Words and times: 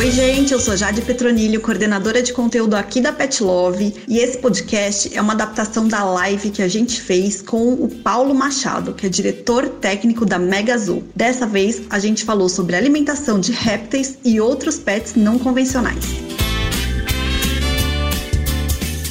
Oi, 0.00 0.10
gente, 0.10 0.54
eu 0.54 0.58
sou 0.58 0.74
Jade 0.78 1.02
Petronilho, 1.02 1.60
coordenadora 1.60 2.22
de 2.22 2.32
conteúdo 2.32 2.74
aqui 2.74 3.02
da 3.02 3.12
Pet 3.12 3.42
Love, 3.42 4.02
e 4.08 4.16
esse 4.16 4.38
podcast 4.38 5.14
é 5.14 5.20
uma 5.20 5.34
adaptação 5.34 5.86
da 5.86 6.02
live 6.02 6.48
que 6.48 6.62
a 6.62 6.68
gente 6.68 6.98
fez 7.02 7.42
com 7.42 7.74
o 7.74 7.86
Paulo 7.86 8.34
Machado, 8.34 8.94
que 8.94 9.04
é 9.04 9.10
diretor 9.10 9.68
técnico 9.68 10.24
da 10.24 10.38
Mega 10.38 10.72
Azul. 10.72 11.04
Dessa 11.14 11.46
vez, 11.46 11.82
a 11.90 11.98
gente 11.98 12.24
falou 12.24 12.48
sobre 12.48 12.76
alimentação 12.76 13.38
de 13.38 13.52
répteis 13.52 14.18
e 14.24 14.40
outros 14.40 14.78
pets 14.78 15.16
não 15.16 15.38
convencionais. 15.38 16.06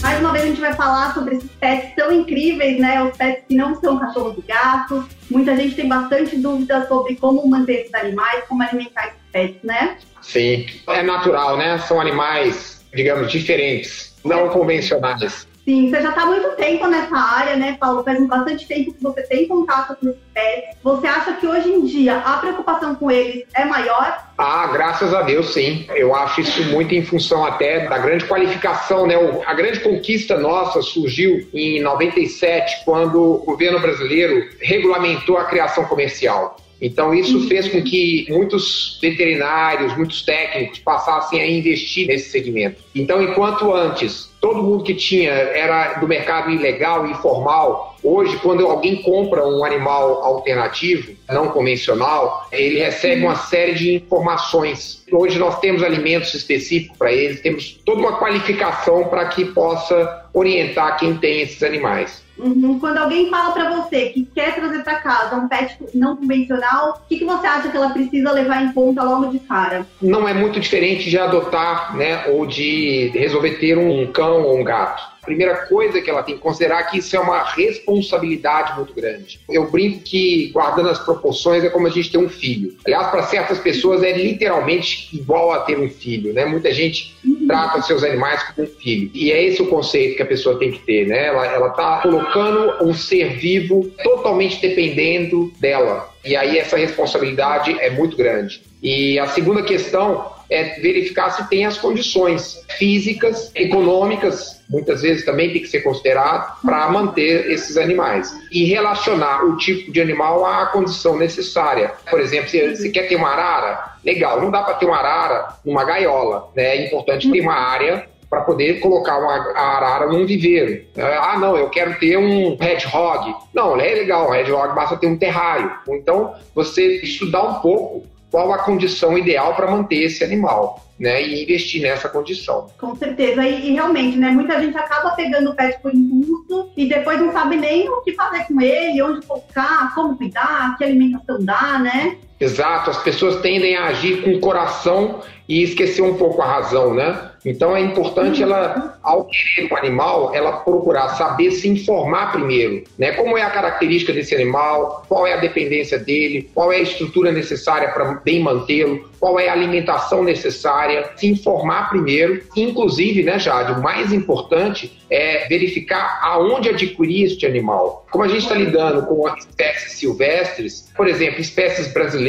Mais 0.01 0.19
uma 0.21 0.31
vez 0.31 0.45
a 0.45 0.47
gente 0.47 0.61
vai 0.61 0.73
falar 0.73 1.13
sobre 1.13 1.35
esses 1.35 1.51
pets 1.59 1.93
tão 1.95 2.11
incríveis, 2.11 2.79
né? 2.79 3.03
Os 3.03 3.15
pets 3.15 3.43
que 3.47 3.55
não 3.55 3.79
são 3.79 3.99
cachorro 3.99 4.33
e 4.37 4.41
gato. 4.41 5.07
Muita 5.29 5.55
gente 5.55 5.75
tem 5.75 5.87
bastante 5.87 6.35
dúvida 6.37 6.87
sobre 6.87 7.15
como 7.15 7.47
manter 7.47 7.81
esses 7.81 7.93
animais, 7.93 8.43
como 8.47 8.63
alimentar 8.63 9.07
esses 9.07 9.19
pets, 9.31 9.61
né? 9.61 9.97
Sim, 10.29 10.67
é 10.87 11.01
natural, 11.01 11.57
né? 11.57 11.79
São 11.79 11.99
animais, 11.99 12.85
digamos, 12.93 13.31
diferentes, 13.31 14.15
não 14.23 14.49
convencionais. 14.49 15.47
Sim, 15.65 15.89
você 15.89 16.01
já 16.01 16.09
está 16.09 16.21
há 16.21 16.25
muito 16.27 16.49
tempo 16.55 16.87
nessa 16.87 17.15
área, 17.15 17.55
né, 17.55 17.77
Paulo? 17.79 18.03
Faz 18.03 18.27
bastante 18.27 18.67
tempo 18.67 18.93
que 18.93 19.03
você 19.03 19.23
tem 19.23 19.47
contato 19.47 19.95
com 19.99 20.07
os 20.09 20.15
pets. 20.33 20.77
Você 20.83 21.07
acha 21.07 21.33
que 21.33 21.47
hoje 21.47 21.69
em 21.69 21.85
dia 21.85 22.17
a 22.17 22.37
preocupação 22.37 22.93
com 22.95 23.09
eles 23.09 23.45
é 23.55 23.65
maior? 23.65 24.23
Ah, 24.37 24.67
graças 24.67 25.13
a 25.13 25.23
Deus, 25.23 25.51
sim. 25.51 25.85
Eu 25.89 26.15
acho 26.15 26.41
isso 26.41 26.63
muito 26.65 26.93
em 26.93 27.03
função 27.03 27.43
até 27.43 27.87
da 27.87 27.97
grande 27.97 28.25
qualificação, 28.25 29.07
né? 29.07 29.15
A 29.45 29.53
grande 29.55 29.79
conquista 29.79 30.37
nossa 30.37 30.81
surgiu 30.81 31.47
em 31.53 31.81
97, 31.81 32.83
quando 32.85 33.19
o 33.19 33.45
governo 33.45 33.79
brasileiro 33.79 34.47
regulamentou 34.61 35.37
a 35.37 35.45
criação 35.45 35.85
comercial. 35.85 36.55
Então, 36.81 37.13
isso 37.13 37.47
fez 37.47 37.67
com 37.67 37.81
que 37.81 38.25
muitos 38.29 38.97
veterinários, 39.01 39.95
muitos 39.97 40.21
técnicos 40.21 40.79
passassem 40.79 41.41
a 41.41 41.47
investir 41.47 42.07
nesse 42.07 42.29
segmento. 42.29 42.81
Então, 42.95 43.21
enquanto 43.21 43.73
antes 43.73 44.29
todo 44.39 44.63
mundo 44.63 44.83
que 44.83 44.93
tinha 44.93 45.31
era 45.31 45.95
do 45.95 46.07
mercado 46.07 46.49
ilegal, 46.49 47.05
informal, 47.07 47.97
hoje, 48.03 48.37
quando 48.37 48.65
alguém 48.65 49.01
compra 49.01 49.45
um 49.45 49.63
animal 49.63 50.23
alternativo, 50.23 51.13
não 51.29 51.49
convencional, 51.49 52.47
ele 52.51 52.79
recebe 52.79 53.23
uma 53.23 53.35
série 53.35 53.73
de 53.73 53.95
informações. 53.95 55.03
Hoje, 55.11 55.37
nós 55.37 55.59
temos 55.59 55.83
alimentos 55.83 56.33
específicos 56.33 56.97
para 56.97 57.11
eles, 57.11 57.41
temos 57.41 57.79
toda 57.85 57.99
uma 57.99 58.17
qualificação 58.17 59.05
para 59.05 59.27
que 59.27 59.45
possa 59.45 60.18
orientar 60.33 60.97
quem 60.97 61.17
tem 61.17 61.41
esses 61.41 61.61
animais. 61.63 62.23
Uhum. 62.37 62.79
Quando 62.79 62.97
alguém 62.97 63.29
fala 63.29 63.51
para 63.51 63.69
você 63.69 64.07
que 64.09 64.25
quer 64.33 64.55
trazer 64.55 64.83
para 64.83 64.95
casa 64.95 65.35
um 65.35 65.47
pet 65.47 65.77
não 65.93 66.15
convencional, 66.15 67.01
o 67.03 67.07
que, 67.09 67.19
que 67.19 67.25
você 67.25 67.45
acha 67.45 67.69
que 67.69 67.75
ela 67.75 67.89
precisa 67.89 68.31
levar 68.31 68.63
em 68.63 68.71
conta 68.71 69.03
logo 69.03 69.27
de 69.27 69.39
cara? 69.39 69.85
Não 70.01 70.27
é 70.27 70.33
muito 70.33 70.59
diferente 70.59 71.09
de 71.09 71.17
adotar, 71.17 71.95
né, 71.97 72.27
ou 72.27 72.45
de 72.45 73.09
resolver 73.13 73.59
ter 73.59 73.77
um 73.77 74.09
cão 74.11 74.43
ou 74.43 74.57
um 74.57 74.63
gato 74.63 75.18
primeira 75.29 75.67
coisa 75.67 76.01
que 76.01 76.09
ela 76.09 76.23
tem 76.23 76.35
que 76.35 76.41
considerar 76.41 76.79
é 76.79 76.83
que 76.85 76.97
isso 76.97 77.15
é 77.15 77.19
uma 77.19 77.43
responsabilidade 77.43 78.75
muito 78.75 78.95
grande. 78.95 79.39
Eu 79.47 79.69
brinco 79.69 79.99
que, 79.99 80.49
guardando 80.51 80.89
as 80.89 80.97
proporções, 80.97 81.63
é 81.63 81.69
como 81.69 81.85
a 81.85 81.91
gente 81.91 82.11
ter 82.11 82.17
um 82.17 82.27
filho. 82.27 82.75
Aliás, 82.83 83.09
para 83.11 83.21
certas 83.23 83.59
pessoas 83.59 84.01
é 84.01 84.11
literalmente 84.11 85.15
igual 85.15 85.51
a 85.51 85.59
ter 85.59 85.77
um 85.77 85.87
filho, 85.87 86.33
né? 86.33 86.45
Muita 86.45 86.73
gente 86.73 87.15
trata 87.47 87.83
seus 87.83 88.03
animais 88.03 88.41
como 88.43 88.67
um 88.67 88.71
filho. 88.71 89.11
E 89.13 89.31
é 89.31 89.43
esse 89.43 89.61
o 89.61 89.67
conceito 89.67 90.15
que 90.15 90.23
a 90.23 90.25
pessoa 90.25 90.57
tem 90.57 90.71
que 90.71 90.79
ter, 90.79 91.07
né? 91.07 91.27
Ela 91.27 91.67
está 91.67 91.99
colocando 92.01 92.83
um 92.83 92.93
ser 92.93 93.37
vivo 93.37 93.87
totalmente 94.03 94.59
dependendo 94.59 95.53
dela. 95.59 96.11
E 96.25 96.35
aí 96.35 96.57
essa 96.57 96.75
responsabilidade 96.75 97.77
é 97.79 97.91
muito 97.91 98.17
grande. 98.17 98.61
E 98.81 99.19
a 99.19 99.27
segunda 99.27 99.61
questão 99.61 100.38
é 100.49 100.79
verificar 100.79 101.29
se 101.31 101.47
tem 101.49 101.65
as 101.65 101.77
condições 101.77 102.63
físicas, 102.77 103.51
econômicas, 103.55 104.61
muitas 104.69 105.01
vezes 105.01 105.25
também 105.25 105.51
tem 105.51 105.61
que 105.61 105.67
ser 105.67 105.81
considerado 105.81 106.61
para 106.61 106.89
manter 106.89 107.51
esses 107.51 107.77
animais 107.77 108.33
e 108.51 108.65
relacionar 108.65 109.43
o 109.45 109.57
tipo 109.57 109.91
de 109.91 110.01
animal 110.01 110.45
à 110.45 110.67
condição 110.67 111.17
necessária. 111.17 111.93
Por 112.09 112.19
exemplo, 112.19 112.49
se 112.49 112.75
você 112.75 112.89
quer 112.89 113.07
ter 113.07 113.15
uma 113.15 113.29
arara, 113.29 113.95
legal, 114.03 114.41
não 114.41 114.51
dá 114.51 114.61
para 114.61 114.75
ter 114.75 114.85
uma 114.85 114.97
arara 114.97 115.55
numa 115.65 115.83
gaiola, 115.83 116.49
né? 116.55 116.77
É 116.77 116.85
importante 116.87 117.31
ter 117.31 117.41
uma 117.41 117.53
área 117.53 118.07
para 118.29 118.41
poder 118.41 118.79
colocar 118.79 119.17
uma 119.17 119.57
arara 119.57 120.05
num 120.05 120.25
viveiro. 120.25 120.85
Ah, 120.97 121.37
não, 121.39 121.57
eu 121.57 121.69
quero 121.69 121.97
ter 121.97 122.15
um 122.15 122.55
hedgehog. 122.61 123.33
Não, 123.53 123.75
é 123.79 123.93
legal, 123.95 124.29
um 124.29 124.35
hedgehog 124.35 124.75
basta 124.75 124.97
ter 124.97 125.07
um 125.07 125.17
terrário. 125.17 125.71
Então, 125.89 126.35
você 126.53 126.97
estudar 126.97 127.41
um 127.43 127.55
pouco 127.55 128.05
qual 128.29 128.51
a 128.53 128.59
condição 128.59 129.17
ideal 129.17 129.55
para 129.55 129.69
manter 129.69 130.03
esse 130.03 130.23
animal. 130.23 130.85
Né, 130.99 131.23
e 131.23 131.43
investir 131.43 131.81
nessa 131.81 132.09
condição. 132.09 132.67
Com 132.77 132.93
certeza, 132.93 133.41
e, 133.41 133.69
e, 133.69 133.71
realmente, 133.71 134.17
né, 134.17 134.31
muita 134.31 134.59
gente 134.59 134.77
acaba 134.77 135.11
pegando 135.11 135.51
o 135.51 135.55
pet 135.55 135.79
por 135.81 135.95
impulso 135.95 136.73
e 136.75 136.89
depois 136.89 137.17
não 137.21 137.31
sabe 137.31 137.55
nem 137.55 137.87
o 137.87 138.01
que 138.01 138.11
fazer 138.11 138.43
com 138.43 138.59
ele, 138.59 139.01
onde 139.01 139.25
colocar, 139.25 139.95
como 139.95 140.17
cuidar, 140.17 140.77
que 140.77 140.83
alimentação 140.83 141.41
dar, 141.41 141.79
né? 141.79 142.17
Exato, 142.39 142.89
as 142.89 143.03
pessoas 143.03 143.41
tendem 143.41 143.75
a 143.75 143.87
agir 143.87 144.21
com 144.21 144.31
o 144.31 144.39
coração 144.39 145.21
e 145.49 145.63
esquecer 145.63 146.03
um 146.03 146.13
pouco 146.13 146.41
a 146.41 146.45
razão, 146.45 146.93
né? 146.93 147.31
Então 147.45 147.75
é 147.75 147.81
importante 147.81 148.43
ela, 148.43 148.99
ao 149.01 149.25
querer 149.25 149.71
um 149.71 149.75
animal, 149.75 150.35
ela 150.35 150.51
procurar 150.51 151.09
saber 151.09 151.51
se 151.51 151.67
informar 151.67 152.31
primeiro, 152.31 152.83
né? 152.97 153.13
Como 153.13 153.37
é 153.37 153.41
a 153.41 153.49
característica 153.49 154.13
desse 154.13 154.35
animal, 154.35 155.05
qual 155.07 155.25
é 155.25 155.33
a 155.33 155.37
dependência 155.37 155.97
dele, 155.97 156.49
qual 156.53 156.71
é 156.71 156.77
a 156.77 156.81
estrutura 156.81 157.31
necessária 157.31 157.89
para 157.89 158.21
bem 158.23 158.41
mantê-lo, 158.41 159.09
qual 159.19 159.39
é 159.39 159.49
a 159.49 159.53
alimentação 159.53 160.23
necessária, 160.23 161.11
se 161.15 161.27
informar 161.27 161.89
primeiro. 161.89 162.43
Inclusive, 162.55 163.23
né, 163.23 163.39
Jade, 163.39 163.73
o 163.73 163.81
mais 163.81 164.13
importante 164.13 164.99
é 165.09 165.47
verificar 165.47 166.19
aonde 166.21 166.69
adquirir 166.69 167.25
este 167.25 167.45
animal. 167.45 168.05
Como 168.11 168.23
a 168.23 168.27
gente 168.27 168.43
está 168.43 168.55
lidando 168.55 169.05
com 169.07 169.27
espécies 169.35 169.93
silvestres, 169.93 170.89
por 170.95 171.07
exemplo, 171.07 171.41
espécies 171.41 171.91
brasileiras, 171.91 172.28